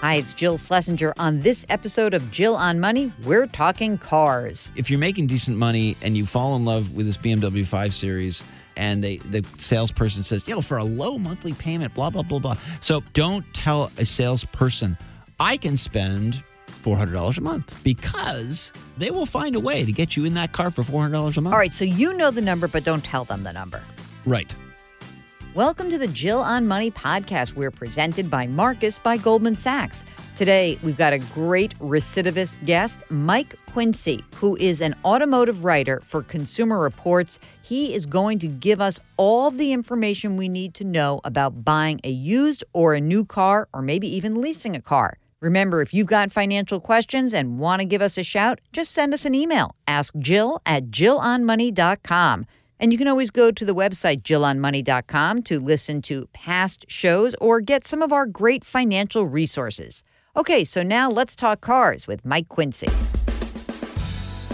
Hi, 0.00 0.14
it's 0.14 0.32
Jill 0.32 0.56
Schlesinger. 0.56 1.12
On 1.18 1.42
this 1.42 1.66
episode 1.68 2.14
of 2.14 2.30
Jill 2.30 2.56
on 2.56 2.80
Money, 2.80 3.12
we're 3.24 3.46
talking 3.46 3.98
cars. 3.98 4.72
If 4.74 4.88
you're 4.88 4.98
making 4.98 5.26
decent 5.26 5.58
money 5.58 5.94
and 6.00 6.16
you 6.16 6.24
fall 6.24 6.56
in 6.56 6.64
love 6.64 6.94
with 6.94 7.04
this 7.04 7.18
BMW 7.18 7.66
5 7.66 7.92
Series, 7.92 8.42
and 8.78 9.04
they 9.04 9.18
the 9.18 9.44
salesperson 9.58 10.22
says, 10.22 10.48
you 10.48 10.54
know, 10.54 10.62
for 10.62 10.78
a 10.78 10.84
low 10.84 11.18
monthly 11.18 11.52
payment, 11.52 11.92
blah 11.92 12.08
blah 12.08 12.22
blah 12.22 12.38
blah. 12.38 12.56
So 12.80 13.02
don't 13.12 13.44
tell 13.52 13.92
a 13.98 14.06
salesperson, 14.06 14.96
I 15.38 15.58
can 15.58 15.76
spend 15.76 16.42
four 16.66 16.96
hundred 16.96 17.12
dollars 17.12 17.36
a 17.36 17.42
month 17.42 17.78
because 17.84 18.72
they 18.96 19.10
will 19.10 19.26
find 19.26 19.54
a 19.54 19.60
way 19.60 19.84
to 19.84 19.92
get 19.92 20.16
you 20.16 20.24
in 20.24 20.32
that 20.34 20.52
car 20.52 20.70
for 20.70 20.82
four 20.82 21.02
hundred 21.02 21.12
dollars 21.12 21.36
a 21.36 21.42
month. 21.42 21.52
All 21.52 21.58
right, 21.58 21.74
so 21.74 21.84
you 21.84 22.14
know 22.14 22.30
the 22.30 22.40
number, 22.40 22.68
but 22.68 22.84
don't 22.84 23.04
tell 23.04 23.24
them 23.24 23.42
the 23.42 23.52
number. 23.52 23.82
right. 24.24 24.54
Welcome 25.52 25.90
to 25.90 25.98
the 25.98 26.06
Jill 26.06 26.38
on 26.38 26.68
Money 26.68 26.92
podcast. 26.92 27.56
We're 27.56 27.72
presented 27.72 28.30
by 28.30 28.46
Marcus 28.46 29.00
by 29.00 29.16
Goldman 29.16 29.56
Sachs. 29.56 30.04
Today, 30.36 30.78
we've 30.84 30.96
got 30.96 31.12
a 31.12 31.18
great 31.18 31.76
recidivist 31.80 32.64
guest, 32.66 33.02
Mike 33.10 33.56
Quincy, 33.66 34.22
who 34.36 34.54
is 34.58 34.80
an 34.80 34.94
automotive 35.04 35.64
writer 35.64 36.02
for 36.04 36.22
Consumer 36.22 36.78
Reports. 36.78 37.40
He 37.62 37.92
is 37.94 38.06
going 38.06 38.38
to 38.38 38.46
give 38.46 38.80
us 38.80 39.00
all 39.16 39.50
the 39.50 39.72
information 39.72 40.36
we 40.36 40.48
need 40.48 40.72
to 40.74 40.84
know 40.84 41.20
about 41.24 41.64
buying 41.64 42.00
a 42.04 42.10
used 42.10 42.62
or 42.72 42.94
a 42.94 43.00
new 43.00 43.24
car, 43.24 43.68
or 43.74 43.82
maybe 43.82 44.06
even 44.06 44.40
leasing 44.40 44.76
a 44.76 44.80
car. 44.80 45.18
Remember, 45.40 45.80
if 45.80 45.92
you've 45.92 46.06
got 46.06 46.30
financial 46.30 46.78
questions 46.78 47.34
and 47.34 47.58
want 47.58 47.80
to 47.80 47.86
give 47.86 48.02
us 48.02 48.16
a 48.16 48.22
shout, 48.22 48.60
just 48.72 48.92
send 48.92 49.12
us 49.12 49.24
an 49.24 49.34
email. 49.34 49.74
Ask 49.88 50.14
Jill 50.16 50.62
at 50.64 50.92
jillonmoney.com. 50.92 52.46
And 52.80 52.92
you 52.92 52.98
can 52.98 53.08
always 53.08 53.30
go 53.30 53.50
to 53.50 53.64
the 53.64 53.74
website 53.74 54.22
jillonmoney.com 54.22 55.42
to 55.42 55.60
listen 55.60 56.00
to 56.02 56.26
past 56.32 56.86
shows 56.88 57.36
or 57.40 57.60
get 57.60 57.86
some 57.86 58.00
of 58.00 58.12
our 58.12 58.26
great 58.26 58.64
financial 58.64 59.26
resources. 59.26 60.02
Okay, 60.34 60.64
so 60.64 60.82
now 60.82 61.10
let's 61.10 61.36
talk 61.36 61.60
cars 61.60 62.06
with 62.06 62.24
Mike 62.24 62.48
Quincy. 62.48 62.88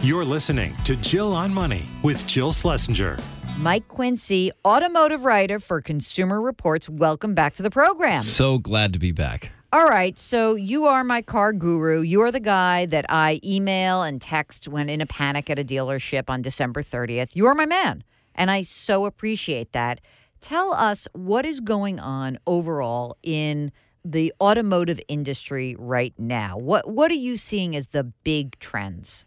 You're 0.02 0.24
listening 0.24 0.74
to 0.84 0.96
Jill 0.96 1.32
on 1.32 1.54
Money 1.54 1.86
with 2.02 2.26
Jill 2.26 2.52
Schlesinger. 2.52 3.16
Mike 3.58 3.88
Quincy, 3.88 4.50
automotive 4.64 5.24
writer 5.24 5.58
for 5.58 5.80
Consumer 5.80 6.40
Reports. 6.40 6.88
Welcome 6.88 7.34
back 7.34 7.54
to 7.54 7.62
the 7.62 7.70
program. 7.70 8.22
So 8.22 8.58
glad 8.58 8.92
to 8.92 8.98
be 8.98 9.12
back. 9.12 9.52
All 9.72 9.86
right, 9.86 10.18
so 10.18 10.54
you 10.54 10.86
are 10.86 11.04
my 11.04 11.22
car 11.22 11.52
guru. 11.52 12.00
You 12.00 12.22
are 12.22 12.30
the 12.30 12.40
guy 12.40 12.86
that 12.86 13.04
I 13.08 13.40
email 13.44 14.02
and 14.02 14.20
text 14.20 14.68
when 14.68 14.88
in 14.88 15.00
a 15.00 15.06
panic 15.06 15.50
at 15.50 15.58
a 15.58 15.64
dealership 15.64 16.30
on 16.30 16.42
December 16.42 16.82
30th. 16.82 17.34
You 17.34 17.46
are 17.46 17.54
my 17.54 17.66
man, 17.66 18.04
and 18.36 18.50
I 18.50 18.62
so 18.62 19.04
appreciate 19.06 19.72
that. 19.72 20.00
Tell 20.40 20.72
us 20.72 21.08
what 21.12 21.44
is 21.44 21.60
going 21.60 21.98
on 21.98 22.38
overall 22.46 23.16
in 23.22 23.72
the 24.04 24.32
automotive 24.40 25.00
industry 25.08 25.74
right 25.78 26.14
now. 26.18 26.56
What 26.56 26.88
what 26.88 27.10
are 27.10 27.14
you 27.16 27.36
seeing 27.36 27.74
as 27.74 27.88
the 27.88 28.04
big 28.04 28.56
trends? 28.60 29.26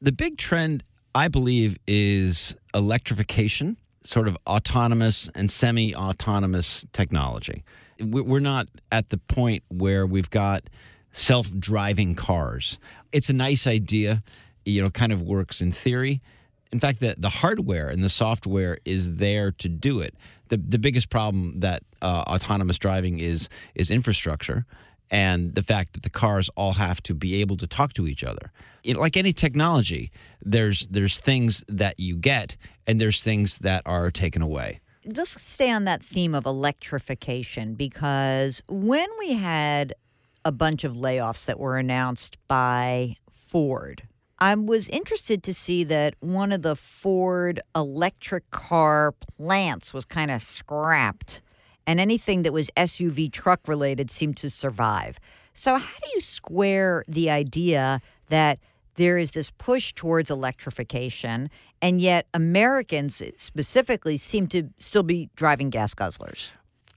The 0.00 0.12
big 0.12 0.38
trend, 0.38 0.84
I 1.14 1.26
believe, 1.28 1.76
is 1.88 2.54
electrification, 2.72 3.76
sort 4.04 4.28
of 4.28 4.36
autonomous 4.46 5.28
and 5.34 5.50
semi 5.50 5.94
autonomous 5.94 6.84
technology. 6.92 7.64
We- 7.98 8.20
We're 8.22 8.40
not 8.40 8.68
at 8.92 9.08
the 9.08 9.18
point 9.18 9.64
where 9.68 10.06
we've 10.06 10.30
got 10.30 10.70
self 11.12 11.50
driving 11.58 12.14
cars. 12.14 12.78
It's 13.10 13.28
a 13.30 13.32
nice 13.32 13.66
idea, 13.66 14.20
you 14.64 14.82
know, 14.82 14.90
kind 14.90 15.10
of 15.12 15.22
works 15.22 15.60
in 15.60 15.72
theory. 15.72 16.20
In 16.72 16.78
fact, 16.78 17.00
the, 17.00 17.14
the 17.18 17.28
hardware 17.28 17.88
and 17.88 18.02
the 18.02 18.08
software 18.08 18.78
is 18.84 19.16
there 19.16 19.50
to 19.52 19.68
do 19.68 20.00
it. 20.00 20.14
The, 20.48 20.56
the 20.56 20.78
biggest 20.78 21.10
problem 21.10 21.60
that 21.60 21.82
uh, 22.02 22.24
autonomous 22.26 22.78
driving 22.78 23.18
is 23.18 23.48
is 23.74 23.90
infrastructure 23.90 24.66
and 25.10 25.54
the 25.54 25.62
fact 25.62 25.94
that 25.94 26.02
the 26.02 26.10
cars 26.10 26.48
all 26.50 26.74
have 26.74 27.02
to 27.02 27.14
be 27.14 27.40
able 27.40 27.56
to 27.56 27.66
talk 27.66 27.92
to 27.94 28.06
each 28.06 28.22
other. 28.22 28.52
You 28.84 28.94
know, 28.94 29.00
like 29.00 29.16
any 29.16 29.32
technology, 29.32 30.10
there's 30.40 30.86
there's 30.88 31.18
things 31.18 31.64
that 31.68 31.98
you 31.98 32.16
get 32.16 32.56
and 32.86 33.00
there's 33.00 33.22
things 33.22 33.58
that 33.58 33.82
are 33.84 34.10
taken 34.10 34.40
away. 34.40 34.80
Let's 35.04 35.40
stay 35.40 35.70
on 35.70 35.84
that 35.84 36.02
theme 36.04 36.34
of 36.34 36.46
electrification 36.46 37.74
because 37.74 38.62
when 38.68 39.08
we 39.18 39.34
had 39.34 39.94
a 40.44 40.52
bunch 40.52 40.84
of 40.84 40.94
layoffs 40.94 41.46
that 41.46 41.58
were 41.58 41.76
announced 41.76 42.36
by 42.48 43.16
Ford, 43.30 44.02
I 44.40 44.54
was 44.54 44.88
interested 44.88 45.42
to 45.42 45.54
see 45.54 45.84
that 45.84 46.14
one 46.20 46.50
of 46.50 46.62
the 46.62 46.74
Ford 46.74 47.60
electric 47.76 48.50
car 48.50 49.12
plants 49.36 49.92
was 49.92 50.06
kind 50.06 50.30
of 50.30 50.40
scrapped, 50.40 51.42
and 51.86 52.00
anything 52.00 52.42
that 52.44 52.52
was 52.52 52.70
SUV 52.76 53.30
truck 53.30 53.60
related 53.68 54.10
seemed 54.10 54.38
to 54.38 54.48
survive. 54.48 55.20
So, 55.52 55.76
how 55.76 55.98
do 56.02 56.10
you 56.14 56.20
square 56.20 57.04
the 57.06 57.28
idea 57.28 58.00
that 58.28 58.58
there 58.94 59.18
is 59.18 59.32
this 59.32 59.50
push 59.50 59.92
towards 59.92 60.30
electrification, 60.30 61.50
and 61.82 62.00
yet 62.00 62.26
Americans 62.32 63.22
specifically 63.36 64.16
seem 64.16 64.46
to 64.48 64.70
still 64.78 65.02
be 65.02 65.28
driving 65.36 65.68
gas 65.68 65.94
guzzlers? 65.94 66.50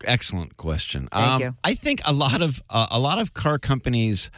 Excellent 0.05 0.57
question. 0.57 1.07
Thank 1.11 1.41
you. 1.41 1.55
I 1.63 1.73
think 1.73 2.01
a 2.05 2.13
lot 2.13 2.41
of 2.41 2.61
uh, 2.69 2.87
a 2.89 2.99
lot 2.99 3.19
of 3.19 3.33
car 3.33 3.59
companies 3.59 4.31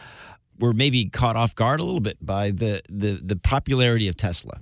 were 0.59 0.73
maybe 0.73 1.09
caught 1.09 1.35
off 1.35 1.55
guard 1.55 1.79
a 1.79 1.83
little 1.83 2.01
bit 2.01 2.17
by 2.23 2.51
the 2.51 2.81
the, 2.89 3.19
the 3.23 3.35
popularity 3.35 4.07
of 4.07 4.17
Tesla. 4.17 4.59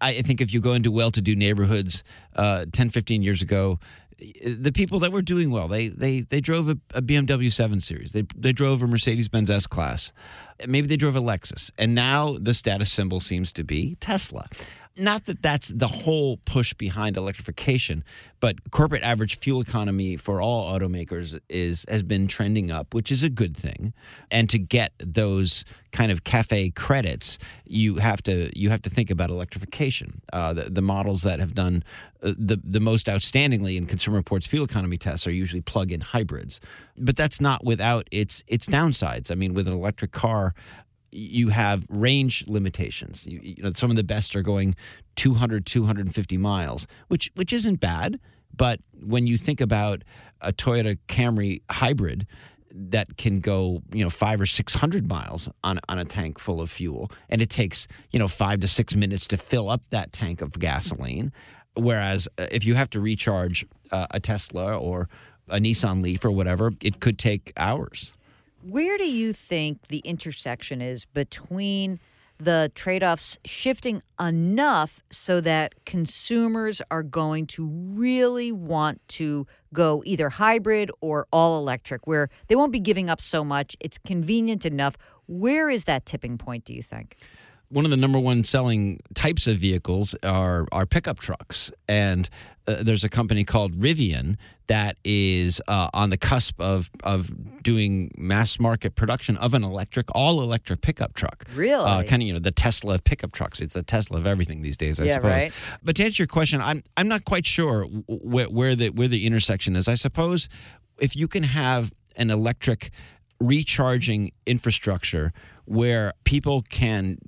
I 0.00 0.22
think 0.22 0.40
if 0.40 0.52
you 0.52 0.60
go 0.60 0.74
into 0.74 0.90
well-to-do 0.90 1.34
neighborhoods 1.34 2.04
uh, 2.36 2.66
10, 2.70 2.90
15 2.90 3.22
years 3.22 3.40
ago, 3.40 3.78
the 4.18 4.70
people 4.72 4.98
that 5.00 5.12
were 5.12 5.22
doing 5.22 5.50
well, 5.50 5.66
they 5.66 5.88
they 5.88 6.20
they 6.20 6.40
drove 6.40 6.68
a, 6.68 6.78
a 6.94 7.02
BMW 7.02 7.50
7 7.50 7.80
Series. 7.80 8.12
They 8.12 8.22
they 8.36 8.52
drove 8.52 8.82
a 8.82 8.86
Mercedes-Benz 8.86 9.50
S-Class. 9.50 10.12
Maybe 10.66 10.86
they 10.86 10.96
drove 10.96 11.16
a 11.16 11.20
Lexus. 11.20 11.70
And 11.78 11.94
now 11.94 12.36
the 12.40 12.54
status 12.54 12.92
symbol 12.92 13.20
seems 13.20 13.52
to 13.52 13.64
be 13.64 13.96
Tesla. 14.00 14.48
Not 14.96 15.26
that 15.26 15.42
that's 15.42 15.68
the 15.68 15.88
whole 15.88 16.36
push 16.44 16.72
behind 16.72 17.16
electrification, 17.16 18.04
but 18.38 18.70
corporate 18.70 19.02
average 19.02 19.38
fuel 19.38 19.60
economy 19.60 20.16
for 20.16 20.40
all 20.40 20.70
automakers 20.72 21.40
is 21.48 21.84
has 21.88 22.04
been 22.04 22.28
trending 22.28 22.70
up, 22.70 22.94
which 22.94 23.10
is 23.10 23.24
a 23.24 23.30
good 23.30 23.56
thing. 23.56 23.92
And 24.30 24.48
to 24.50 24.58
get 24.58 24.92
those 24.98 25.64
kind 25.90 26.12
of 26.12 26.22
cafe 26.22 26.70
credits, 26.70 27.38
you 27.64 27.96
have 27.96 28.22
to 28.24 28.56
you 28.56 28.70
have 28.70 28.82
to 28.82 28.90
think 28.90 29.10
about 29.10 29.30
electrification. 29.30 30.22
Uh, 30.32 30.52
the, 30.52 30.70
the 30.70 30.82
models 30.82 31.22
that 31.22 31.40
have 31.40 31.54
done 31.54 31.82
uh, 32.22 32.34
the 32.38 32.60
the 32.62 32.80
most 32.80 33.06
outstandingly 33.06 33.76
in 33.76 33.86
Consumer 33.86 34.18
Reports 34.18 34.46
fuel 34.46 34.64
economy 34.64 34.96
tests 34.96 35.26
are 35.26 35.32
usually 35.32 35.60
plug-in 35.60 36.02
hybrids, 36.02 36.60
but 36.96 37.16
that's 37.16 37.40
not 37.40 37.64
without 37.64 38.06
its 38.12 38.44
its 38.46 38.68
downsides. 38.68 39.32
I 39.32 39.34
mean, 39.34 39.54
with 39.54 39.66
an 39.66 39.74
electric 39.74 40.12
car, 40.12 40.54
you 41.14 41.48
have 41.48 41.86
range 41.88 42.44
limitations. 42.48 43.26
You, 43.26 43.40
you 43.42 43.62
know, 43.62 43.72
some 43.74 43.90
of 43.90 43.96
the 43.96 44.04
best 44.04 44.34
are 44.34 44.42
going 44.42 44.74
200, 45.16 45.64
250 45.64 46.36
miles, 46.36 46.86
which 47.08 47.30
which 47.34 47.52
isn't 47.52 47.80
bad. 47.80 48.18
But 48.56 48.80
when 49.00 49.26
you 49.26 49.38
think 49.38 49.60
about 49.60 50.02
a 50.40 50.52
Toyota 50.52 50.98
Camry 51.08 51.62
hybrid 51.70 52.26
that 52.70 53.16
can 53.16 53.40
go, 53.40 53.82
you 53.92 54.02
know, 54.02 54.10
five 54.10 54.40
or 54.40 54.46
six 54.46 54.74
hundred 54.74 55.08
miles 55.08 55.48
on 55.62 55.78
on 55.88 55.98
a 55.98 56.04
tank 56.04 56.38
full 56.38 56.60
of 56.60 56.70
fuel, 56.70 57.10
and 57.28 57.40
it 57.40 57.50
takes 57.50 57.86
you 58.10 58.18
know 58.18 58.28
five 58.28 58.60
to 58.60 58.68
six 58.68 58.94
minutes 58.94 59.26
to 59.28 59.36
fill 59.36 59.70
up 59.70 59.82
that 59.90 60.12
tank 60.12 60.40
of 60.40 60.58
gasoline, 60.58 61.32
whereas 61.74 62.28
uh, 62.38 62.46
if 62.50 62.64
you 62.64 62.74
have 62.74 62.90
to 62.90 63.00
recharge 63.00 63.64
uh, 63.92 64.06
a 64.10 64.20
Tesla 64.20 64.76
or 64.76 65.08
a 65.48 65.58
Nissan 65.58 66.02
Leaf 66.02 66.24
or 66.24 66.30
whatever, 66.30 66.72
it 66.82 67.00
could 67.00 67.18
take 67.18 67.52
hours. 67.56 68.12
Where 68.66 68.96
do 68.96 69.06
you 69.06 69.34
think 69.34 69.88
the 69.88 69.98
intersection 69.98 70.80
is 70.80 71.04
between 71.04 72.00
the 72.38 72.72
trade 72.74 73.04
offs 73.04 73.38
shifting 73.44 74.02
enough 74.18 75.02
so 75.10 75.42
that 75.42 75.84
consumers 75.84 76.80
are 76.90 77.02
going 77.02 77.46
to 77.48 77.66
really 77.66 78.52
want 78.52 79.06
to 79.08 79.46
go 79.74 80.02
either 80.06 80.30
hybrid 80.30 80.90
or 81.02 81.26
all 81.30 81.58
electric, 81.58 82.06
where 82.06 82.30
they 82.48 82.56
won't 82.56 82.72
be 82.72 82.80
giving 82.80 83.10
up 83.10 83.20
so 83.20 83.44
much? 83.44 83.76
It's 83.80 83.98
convenient 83.98 84.64
enough. 84.64 84.96
Where 85.26 85.68
is 85.68 85.84
that 85.84 86.06
tipping 86.06 86.38
point, 86.38 86.64
do 86.64 86.72
you 86.72 86.82
think? 86.82 87.16
One 87.74 87.84
of 87.84 87.90
the 87.90 87.96
number 87.96 88.18
one 88.18 88.44
selling 88.44 89.00
types 89.14 89.46
of 89.46 89.56
vehicles 89.56 90.14
are 90.22 90.66
are 90.72 90.86
pickup 90.86 91.18
trucks, 91.18 91.70
and 91.88 92.28
uh, 92.66 92.76
there's 92.82 93.04
a 93.04 93.08
company 93.08 93.44
called 93.44 93.74
Rivian 93.74 94.36
that 94.68 94.96
is 95.04 95.60
uh, 95.68 95.88
on 95.92 96.10
the 96.10 96.16
cusp 96.16 96.60
of 96.60 96.90
of 97.02 97.62
doing 97.62 98.10
mass 98.16 98.58
market 98.60 98.94
production 98.94 99.36
of 99.38 99.54
an 99.54 99.64
electric, 99.64 100.06
all 100.14 100.40
electric 100.40 100.80
pickup 100.80 101.14
truck. 101.14 101.44
Really? 101.54 101.84
Uh, 101.84 102.02
kind 102.04 102.22
of 102.22 102.28
you 102.28 102.32
know 102.32 102.38
the 102.38 102.52
Tesla 102.52 102.94
of 102.94 103.02
pickup 103.04 103.32
trucks. 103.32 103.60
It's 103.60 103.74
the 103.74 103.82
Tesla 103.82 104.18
of 104.18 104.26
everything 104.26 104.62
these 104.62 104.76
days, 104.76 105.00
I 105.00 105.04
Yeah, 105.04 105.14
suppose. 105.14 105.30
right. 105.30 105.52
But 105.82 105.96
to 105.96 106.04
answer 106.04 106.22
your 106.22 106.28
question, 106.28 106.60
I'm 106.60 106.82
I'm 106.96 107.08
not 107.08 107.24
quite 107.24 107.44
sure 107.44 107.84
where, 108.08 108.46
where 108.46 108.74
the 108.76 108.90
where 108.90 109.08
the 109.08 109.26
intersection 109.26 109.74
is. 109.76 109.88
I 109.88 109.94
suppose 109.94 110.48
if 111.00 111.16
you 111.16 111.26
can 111.28 111.42
have 111.42 111.90
an 112.16 112.30
electric 112.30 112.90
recharging 113.40 114.30
infrastructure 114.46 115.32
where 115.64 116.12
people 116.24 116.62
can 116.62 117.18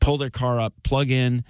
pull 0.00 0.16
their 0.18 0.30
car 0.30 0.60
up, 0.60 0.74
plug 0.82 1.10
in, 1.10 1.44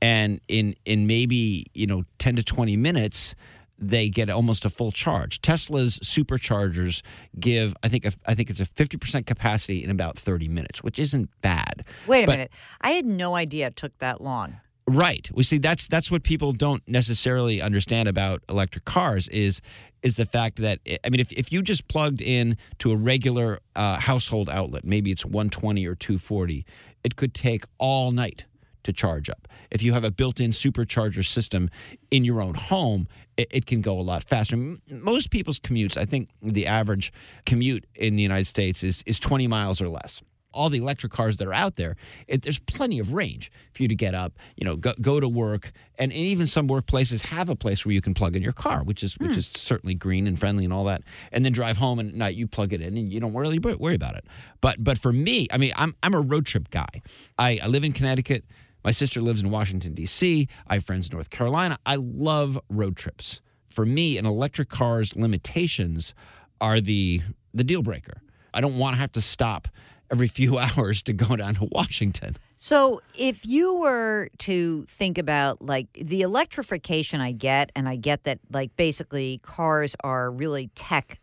and 0.00 0.40
in 0.48 0.74
in 0.84 1.06
maybe 1.06 1.66
you 1.74 1.86
know 1.86 2.04
ten 2.18 2.36
to 2.36 2.42
twenty 2.44 2.76
minutes, 2.76 3.34
they 3.78 4.08
get 4.08 4.28
almost 4.30 4.64
a 4.64 4.70
full 4.70 4.92
charge. 4.92 5.40
Tesla's 5.40 5.98
superchargers 6.00 7.02
give, 7.38 7.74
I 7.82 7.88
think, 7.88 8.04
a, 8.04 8.12
I 8.26 8.34
think 8.34 8.50
it's 8.50 8.60
a 8.60 8.64
fifty 8.66 8.96
percent 8.96 9.26
capacity 9.26 9.82
in 9.84 9.90
about 9.90 10.18
thirty 10.18 10.48
minutes, 10.48 10.82
which 10.82 10.98
isn't 10.98 11.30
bad. 11.42 11.82
Wait 12.06 12.24
a 12.24 12.26
But- 12.26 12.32
minute. 12.32 12.50
I 12.80 12.90
had 12.90 13.06
no 13.06 13.34
idea 13.34 13.68
it 13.68 13.76
took 13.76 13.96
that 13.98 14.20
long. 14.20 14.60
Right. 14.90 15.28
We 15.34 15.42
see 15.42 15.58
that's 15.58 15.86
that's 15.86 16.10
what 16.10 16.22
people 16.22 16.52
don't 16.52 16.86
necessarily 16.88 17.60
understand 17.60 18.08
about 18.08 18.42
electric 18.48 18.86
cars 18.86 19.28
is 19.28 19.60
is 20.02 20.14
the 20.14 20.24
fact 20.24 20.56
that 20.62 20.78
I 21.04 21.10
mean 21.10 21.20
if, 21.20 21.30
if 21.32 21.52
you 21.52 21.60
just 21.60 21.88
plugged 21.88 22.22
in 22.22 22.56
to 22.78 22.92
a 22.92 22.96
regular 22.96 23.58
uh, 23.76 23.98
household 24.00 24.48
outlet, 24.48 24.84
maybe 24.86 25.10
it's 25.10 25.26
120 25.26 25.86
or 25.86 25.94
240, 25.94 26.64
it 27.04 27.16
could 27.16 27.34
take 27.34 27.64
all 27.78 28.10
night 28.10 28.44
to 28.84 28.92
charge 28.92 29.28
up. 29.28 29.48
If 29.70 29.82
you 29.82 29.92
have 29.92 30.04
a 30.04 30.10
built-in 30.10 30.50
supercharger 30.50 31.24
system 31.24 31.68
in 32.10 32.24
your 32.24 32.40
own 32.40 32.54
home, 32.54 33.06
it, 33.36 33.48
it 33.50 33.66
can 33.66 33.82
go 33.82 33.98
a 33.98 34.02
lot 34.02 34.24
faster. 34.24 34.56
Most 34.90 35.30
people's 35.30 35.58
commutes, 35.58 35.96
I 35.98 36.04
think 36.04 36.30
the 36.40 36.66
average 36.66 37.12
commute 37.44 37.84
in 37.94 38.16
the 38.16 38.22
United 38.22 38.46
States 38.46 38.82
is 38.82 39.02
is 39.06 39.18
20 39.18 39.46
miles 39.46 39.80
or 39.80 39.88
less 39.88 40.22
all 40.52 40.70
the 40.70 40.78
electric 40.78 41.12
cars 41.12 41.36
that 41.36 41.46
are 41.46 41.54
out 41.54 41.76
there, 41.76 41.96
it, 42.26 42.42
there's 42.42 42.58
plenty 42.58 42.98
of 42.98 43.12
range 43.12 43.50
for 43.72 43.82
you 43.82 43.88
to 43.88 43.94
get 43.94 44.14
up, 44.14 44.38
you 44.56 44.64
know, 44.64 44.76
go, 44.76 44.94
go 45.00 45.20
to 45.20 45.28
work, 45.28 45.72
and, 45.98 46.10
and 46.10 46.20
even 46.20 46.46
some 46.46 46.66
workplaces 46.66 47.26
have 47.26 47.48
a 47.48 47.56
place 47.56 47.84
where 47.84 47.92
you 47.92 48.00
can 48.00 48.14
plug 48.14 48.34
in 48.34 48.42
your 48.42 48.52
car, 48.52 48.82
which 48.82 49.02
is 49.02 49.18
which 49.18 49.32
hmm. 49.32 49.38
is 49.38 49.50
certainly 49.54 49.94
green 49.94 50.26
and 50.26 50.38
friendly 50.38 50.64
and 50.64 50.72
all 50.72 50.84
that, 50.84 51.02
and 51.32 51.44
then 51.44 51.52
drive 51.52 51.76
home 51.76 51.98
and 51.98 52.10
at 52.10 52.14
night 52.14 52.34
you 52.34 52.46
plug 52.46 52.72
it 52.72 52.80
in 52.80 52.96
and 52.96 53.12
you 53.12 53.20
don't 53.20 53.34
really 53.34 53.58
worry 53.58 53.94
about 53.94 54.16
it. 54.16 54.24
But 54.60 54.82
but 54.82 54.98
for 54.98 55.12
me, 55.12 55.46
I 55.52 55.58
mean, 55.58 55.72
I'm 55.76 55.94
I'm 56.02 56.14
a 56.14 56.20
road 56.20 56.46
trip 56.46 56.70
guy. 56.70 57.02
I, 57.38 57.60
I 57.62 57.66
live 57.66 57.84
in 57.84 57.92
Connecticut. 57.92 58.44
My 58.84 58.92
sister 58.92 59.20
lives 59.20 59.42
in 59.42 59.50
Washington 59.50 59.92
D.C. 59.92 60.48
I 60.66 60.74
have 60.74 60.84
friends 60.84 61.08
in 61.08 61.14
North 61.14 61.30
Carolina. 61.30 61.78
I 61.84 61.96
love 61.96 62.58
road 62.68 62.96
trips. 62.96 63.42
For 63.68 63.84
me, 63.84 64.16
an 64.18 64.24
electric 64.24 64.68
car's 64.68 65.14
limitations 65.14 66.14
are 66.60 66.80
the 66.80 67.20
the 67.52 67.64
deal 67.64 67.82
breaker. 67.82 68.22
I 68.54 68.60
don't 68.60 68.78
want 68.78 68.94
to 68.94 69.00
have 69.00 69.12
to 69.12 69.20
stop 69.20 69.68
every 70.10 70.28
few 70.28 70.58
hours 70.76 71.02
to 71.02 71.12
go 71.12 71.36
down 71.36 71.54
to 71.54 71.68
Washington. 71.70 72.34
So, 72.56 73.00
if 73.16 73.46
you 73.46 73.76
were 73.76 74.28
to 74.38 74.84
think 74.84 75.18
about 75.18 75.62
like 75.62 75.92
the 75.92 76.22
electrification, 76.22 77.20
I 77.20 77.32
get, 77.32 77.70
and 77.76 77.88
I 77.88 77.96
get 77.96 78.24
that 78.24 78.40
like 78.50 78.74
basically 78.76 79.38
cars 79.42 79.94
are 80.02 80.30
really 80.30 80.70
tech 80.74 81.20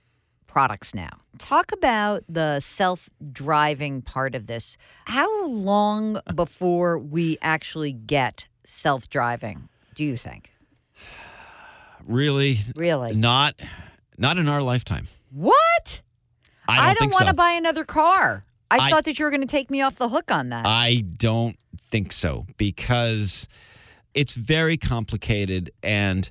products 0.47 0.95
now. 0.95 1.09
Talk 1.37 1.73
about 1.73 2.23
the 2.29 2.61
self 2.61 3.09
driving 3.31 4.01
part 4.01 4.35
of 4.35 4.47
this. 4.47 4.77
How 5.05 5.47
long 5.47 6.21
before 6.35 6.97
we 6.97 7.37
actually 7.41 7.91
get 7.91 8.47
self 8.63 9.09
driving, 9.09 9.67
do 9.95 10.05
you 10.05 10.15
think? 10.15 10.51
Really, 12.07 12.59
Really? 12.75 13.15
not 13.15 13.55
not 14.17 14.37
in 14.37 14.47
our 14.47 14.61
lifetime. 14.61 15.07
What? 15.31 16.01
I 16.67 16.93
don't, 16.93 16.99
think 16.99 17.13
want 17.13 17.25
so. 17.25 17.31
to 17.31 17.35
buy 17.35 17.51
another 17.51 17.83
car. 17.83 18.45
I, 18.71 18.77
I- 18.77 18.89
thought 18.89 19.05
that 19.05 19.19
you 19.19 19.25
were 19.25 19.31
going 19.31 19.41
to 19.41 19.47
take 19.47 19.69
me 19.71 19.81
off 19.81 19.95
the 19.95 20.09
hook 20.09 20.31
on 20.31 20.49
that. 20.49 20.65
I 20.65 21.03
don't 21.17 21.57
think 21.89 22.11
so 22.11 22.45
because 22.57 23.47
it's 24.13 24.35
very 24.35 24.77
complicated 24.77 25.71
and 25.83 26.29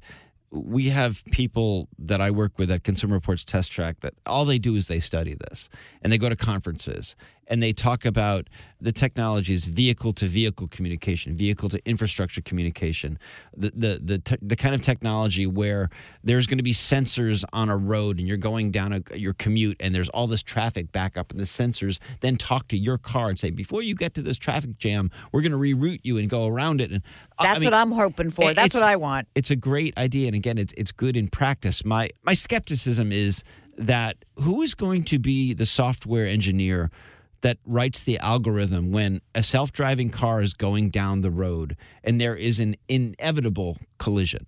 we 0.50 0.88
have 0.90 1.24
people 1.32 1.88
that 1.98 2.20
I 2.20 2.30
work 2.30 2.58
with 2.58 2.70
at 2.70 2.84
Consumer 2.84 3.14
Reports 3.14 3.44
Test 3.44 3.72
Track 3.72 4.00
that 4.00 4.14
all 4.24 4.44
they 4.44 4.58
do 4.58 4.76
is 4.76 4.86
they 4.88 5.00
study 5.00 5.34
this 5.34 5.68
and 6.02 6.12
they 6.12 6.18
go 6.18 6.28
to 6.28 6.36
conferences 6.36 7.16
and 7.46 7.62
they 7.62 7.72
talk 7.72 8.04
about 8.04 8.48
the 8.80 8.92
technologies 8.92 9.66
vehicle 9.68 10.12
to 10.12 10.26
vehicle 10.26 10.68
communication, 10.68 11.34
vehicle 11.36 11.68
to 11.70 11.80
infrastructure 11.88 12.40
communication, 12.42 13.18
the 13.56 13.70
the 13.74 14.00
the, 14.02 14.18
te- 14.18 14.36
the 14.42 14.56
kind 14.56 14.74
of 14.74 14.82
technology 14.82 15.46
where 15.46 15.88
there's 16.22 16.46
going 16.46 16.58
to 16.58 16.62
be 16.64 16.72
sensors 16.72 17.44
on 17.52 17.68
a 17.68 17.76
road 17.76 18.18
and 18.18 18.28
you're 18.28 18.36
going 18.36 18.70
down 18.70 18.92
a, 18.92 19.16
your 19.16 19.32
commute 19.34 19.76
and 19.80 19.94
there's 19.94 20.08
all 20.10 20.26
this 20.26 20.42
traffic 20.42 20.92
back 20.92 21.16
up 21.16 21.30
and 21.30 21.40
the 21.40 21.44
sensors 21.44 21.98
then 22.20 22.36
talk 22.36 22.68
to 22.68 22.76
your 22.76 22.98
car 22.98 23.28
and 23.30 23.38
say 23.38 23.50
before 23.50 23.82
you 23.82 23.94
get 23.94 24.14
to 24.14 24.22
this 24.22 24.36
traffic 24.38 24.76
jam, 24.78 25.10
we're 25.32 25.42
going 25.42 25.52
to 25.52 25.58
reroute 25.58 26.00
you 26.02 26.18
and 26.18 26.28
go 26.28 26.46
around 26.46 26.80
it 26.80 26.90
and 26.90 27.02
uh, 27.38 27.42
I- 27.42 27.44
I 27.44 27.46
That's 27.48 27.60
mean, 27.60 27.66
what 27.66 27.74
I'm 27.74 27.92
hoping 27.92 28.30
for. 28.30 28.52
That's 28.54 28.74
what 28.74 28.82
I 28.82 28.96
want. 28.96 29.28
it's 29.34 29.50
a 29.50 29.56
great 29.56 29.96
idea 29.96 30.26
and 30.26 30.36
again 30.36 30.58
it's 30.58 30.72
it's 30.76 30.92
good 30.92 31.16
in 31.16 31.28
practice 31.28 31.84
my 31.84 32.08
my 32.24 32.34
skepticism 32.34 33.12
is 33.12 33.42
that 33.76 34.16
who 34.36 34.62
is 34.62 34.74
going 34.74 35.02
to 35.04 35.18
be 35.18 35.52
the 35.54 35.66
software 35.66 36.26
engineer 36.26 36.90
that 37.44 37.58
writes 37.66 38.02
the 38.02 38.18
algorithm 38.18 38.90
when 38.90 39.20
a 39.34 39.42
self-driving 39.42 40.08
car 40.08 40.40
is 40.40 40.54
going 40.54 40.88
down 40.88 41.20
the 41.20 41.30
road 41.30 41.76
and 42.02 42.18
there 42.18 42.34
is 42.34 42.58
an 42.58 42.74
inevitable 42.88 43.76
collision 43.98 44.46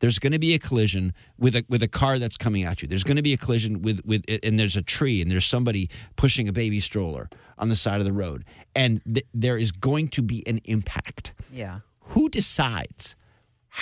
there's 0.00 0.18
going 0.20 0.32
to 0.32 0.38
be 0.38 0.54
a 0.54 0.58
collision 0.58 1.12
with 1.38 1.54
a 1.56 1.64
with 1.68 1.82
a 1.82 1.88
car 1.88 2.20
that's 2.20 2.36
coming 2.36 2.62
at 2.62 2.80
you. 2.82 2.86
There's 2.88 3.02
going 3.02 3.16
to 3.16 3.22
be 3.30 3.32
a 3.32 3.36
collision 3.36 3.82
with 3.82 4.00
with 4.04 4.22
and 4.44 4.56
there's 4.56 4.76
a 4.76 4.82
tree 4.96 5.20
and 5.20 5.28
there's 5.28 5.44
somebody 5.44 5.90
pushing 6.14 6.46
a 6.48 6.52
baby 6.52 6.78
stroller 6.78 7.28
on 7.58 7.68
the 7.68 7.74
side 7.74 7.98
of 7.98 8.06
the 8.06 8.12
road 8.12 8.44
and 8.76 9.00
th- 9.12 9.26
there 9.34 9.58
is 9.58 9.72
going 9.72 10.06
to 10.16 10.22
be 10.22 10.44
an 10.46 10.60
impact 10.66 11.32
Yeah. 11.52 11.80
who 12.12 12.28
decides 12.28 13.16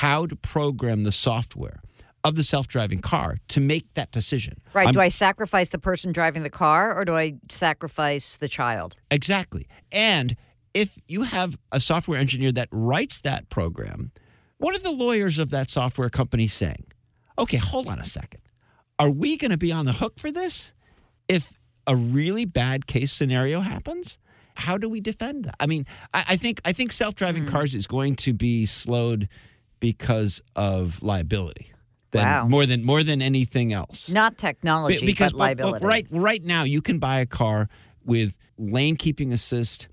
how 0.02 0.24
to 0.26 0.34
program 0.36 1.04
the 1.04 1.12
software 1.12 1.82
of 2.26 2.34
the 2.34 2.42
self-driving 2.42 2.98
car 3.00 3.36
to 3.48 3.60
make 3.60 3.86
that 3.94 4.10
decision 4.10 4.54
Right. 4.74 4.86
I'm- 4.86 4.94
do 4.94 5.00
I 5.00 5.08
sacrifice 5.10 5.68
the 5.68 5.78
person 5.78 6.12
driving 6.12 6.42
the 6.42 6.50
car 6.50 6.94
or 6.96 7.04
do 7.04 7.14
I 7.16 7.34
sacrifice 7.48 8.36
the 8.36 8.48
child? 8.48 8.96
exactly 9.10 9.66
and 9.92 10.36
if 10.74 10.98
you 11.08 11.22
have 11.22 11.56
a 11.72 11.80
software 11.80 12.18
engineer 12.18 12.52
that 12.52 12.68
writes 12.72 13.20
that 13.20 13.48
program 13.48 14.10
what 14.58 14.74
are 14.74 14.82
the 14.82 14.90
lawyers 14.90 15.38
of 15.38 15.50
that 15.50 15.70
software 15.70 16.08
company 16.08 16.48
saying 16.48 16.84
okay 17.38 17.58
hold 17.58 17.86
on 17.86 17.98
a 18.00 18.04
second 18.04 18.40
are 18.98 19.10
we 19.10 19.36
going 19.36 19.50
to 19.52 19.56
be 19.68 19.70
on 19.70 19.84
the 19.86 19.92
hook 19.94 20.18
for 20.18 20.32
this 20.32 20.72
if 21.28 21.52
a 21.86 21.94
really 21.94 22.44
bad 22.44 22.86
case 22.86 23.12
scenario 23.12 23.60
happens 23.60 24.18
how 24.56 24.76
do 24.76 24.88
we 24.88 25.00
defend 25.00 25.44
that 25.44 25.54
i 25.60 25.66
mean 25.66 25.84
i, 26.12 26.24
I 26.30 26.36
think 26.36 26.60
i 26.64 26.72
think 26.72 26.90
self-driving 26.92 27.44
Hmm. 27.44 27.50
cars 27.54 27.74
is 27.74 27.86
going 27.86 28.16
to 28.16 28.32
be 28.32 28.66
slowed 28.66 29.28
because 29.80 30.42
of 30.56 31.02
liability 31.02 31.72
than, 32.16 32.24
Wow. 32.24 32.48
more 32.48 32.66
than 32.66 32.84
more 32.84 33.02
than 33.02 33.22
anything 33.22 33.72
else 33.72 34.08
Not 34.10 34.38
technology, 34.38 35.00
Be- 35.00 35.06
because 35.06 35.32
but 35.32 35.38
liability. 35.38 35.82
well, 35.84 35.90
right 35.94 36.06
right 36.10 36.42
now 36.42 36.64
you 36.64 36.80
can 36.82 36.98
buy 36.98 37.20
a 37.20 37.26
car 37.26 37.68
with 38.04 38.36
lane 38.58 38.96
keeping 38.96 39.32
assist 39.32 39.88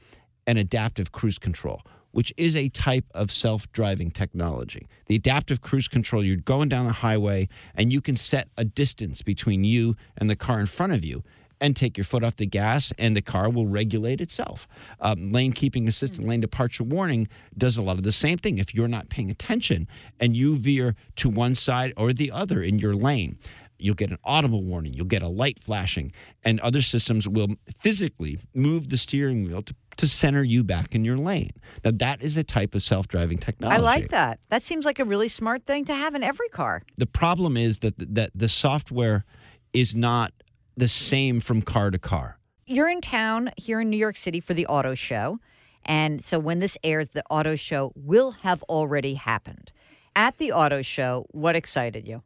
and 0.48 0.58
adaptive 0.58 1.12
cruise 1.12 1.38
control 1.40 1.82
which 2.12 2.32
is 2.38 2.56
a 2.56 2.70
type 2.70 3.06
of 3.16 3.32
self-driving 3.32 4.12
technology 4.12 4.88
the 5.08 5.16
adaptive 5.16 5.62
cruise 5.62 5.88
control 5.88 6.24
you're 6.24 6.36
going 6.38 6.70
down 6.70 6.86
the 6.86 6.92
highway 6.94 7.48
and 7.76 7.92
you 7.94 8.02
can 8.02 8.16
set 8.16 8.48
a 8.58 8.64
distance 8.64 9.22
between 9.22 9.64
you 9.64 9.96
and 10.18 10.30
the 10.30 10.36
car 10.36 10.60
in 10.60 10.66
front 10.68 10.94
of 10.94 11.04
you 11.04 11.24
and 11.60 11.76
take 11.76 11.98
your 11.98 12.04
foot 12.04 12.24
off 12.24 12.36
the 12.36 12.46
gas, 12.46 12.94
and 12.98 13.16
the 13.16 13.22
car 13.22 13.50
will 13.50 13.68
regulate 13.68 14.22
itself. 14.22 14.68
Um, 15.00 15.32
lane 15.32 15.54
keeping 15.54 15.88
assist 15.88 16.18
and 16.18 16.28
lane 16.28 16.42
departure 16.42 16.84
warning 16.84 17.28
does 17.58 17.78
a 17.78 17.82
lot 17.82 17.98
of 17.98 18.04
the 18.04 18.12
same 18.12 18.38
thing. 18.38 18.58
If 18.58 18.74
you're 18.74 18.88
not 18.88 19.10
paying 19.10 19.30
attention 19.30 19.88
and 20.20 20.36
you 20.36 20.56
veer 20.56 20.96
to 21.18 21.30
one 21.30 21.56
side 21.56 21.94
or 21.98 22.14
the 22.14 22.32
other 22.32 22.62
in 22.62 22.80
your 22.80 22.96
lane, 22.96 23.38
you'll 23.84 23.96
get 23.96 24.12
an 24.12 24.18
audible 24.24 24.64
warning, 24.64 24.94
you'll 24.94 25.06
get 25.06 25.22
a 25.22 25.28
light 25.28 25.60
flashing, 25.60 26.12
and 26.44 26.60
other 26.62 26.82
systems 26.82 27.28
will 27.28 27.50
physically 27.78 28.40
move 28.56 28.90
the 28.90 28.98
steering 28.98 29.44
wheel 29.44 29.62
to, 29.62 29.76
to 29.98 30.08
center 30.08 30.44
you 30.44 30.64
back 30.64 30.96
in 30.96 31.04
your 31.04 31.18
lane. 31.18 31.52
Now, 31.84 31.92
that 31.96 32.22
is 32.22 32.38
a 32.38 32.44
type 32.44 32.76
of 32.76 32.82
self 32.82 33.08
driving 33.08 33.38
technology. 33.38 33.78
I 33.78 33.82
like 33.82 34.10
that. 34.10 34.40
That 34.50 34.64
seems 34.64 34.86
like 34.86 35.00
a 35.00 35.06
really 35.06 35.28
smart 35.28 35.66
thing 35.66 35.86
to 35.86 35.94
have 35.94 36.16
in 36.16 36.24
every 36.24 36.50
car. 36.50 36.82
The 36.98 37.08
problem 37.08 37.58
is 37.58 37.80
that, 37.80 37.96
that 37.98 38.32
the 38.34 38.50
software 38.50 39.26
is 39.74 39.96
not 39.96 40.32
the 40.76 40.88
same 40.88 41.40
from 41.40 41.62
car 41.62 41.92
to 41.92 42.00
car. 42.00 42.38
You're 42.66 42.90
in 42.90 43.02
town 43.02 43.52
here 43.58 43.82
in 43.82 43.90
New 43.90 43.98
York 43.98 44.16
City 44.16 44.40
for 44.40 44.54
the 44.54 44.66
auto 44.68 44.96
show. 44.96 45.40
And 45.86 46.24
so 46.24 46.40
when 46.40 46.60
this 46.60 46.78
airs, 46.84 47.10
the 47.10 47.24
auto 47.30 47.56
show 47.56 47.92
will 47.96 48.32
have 48.32 48.64
already 48.64 49.16
happened. 49.16 49.72
At 50.16 50.38
the 50.38 50.52
auto 50.52 50.82
show, 50.82 51.26
what 51.32 51.56
excited 51.56 52.08
you? 52.08 52.24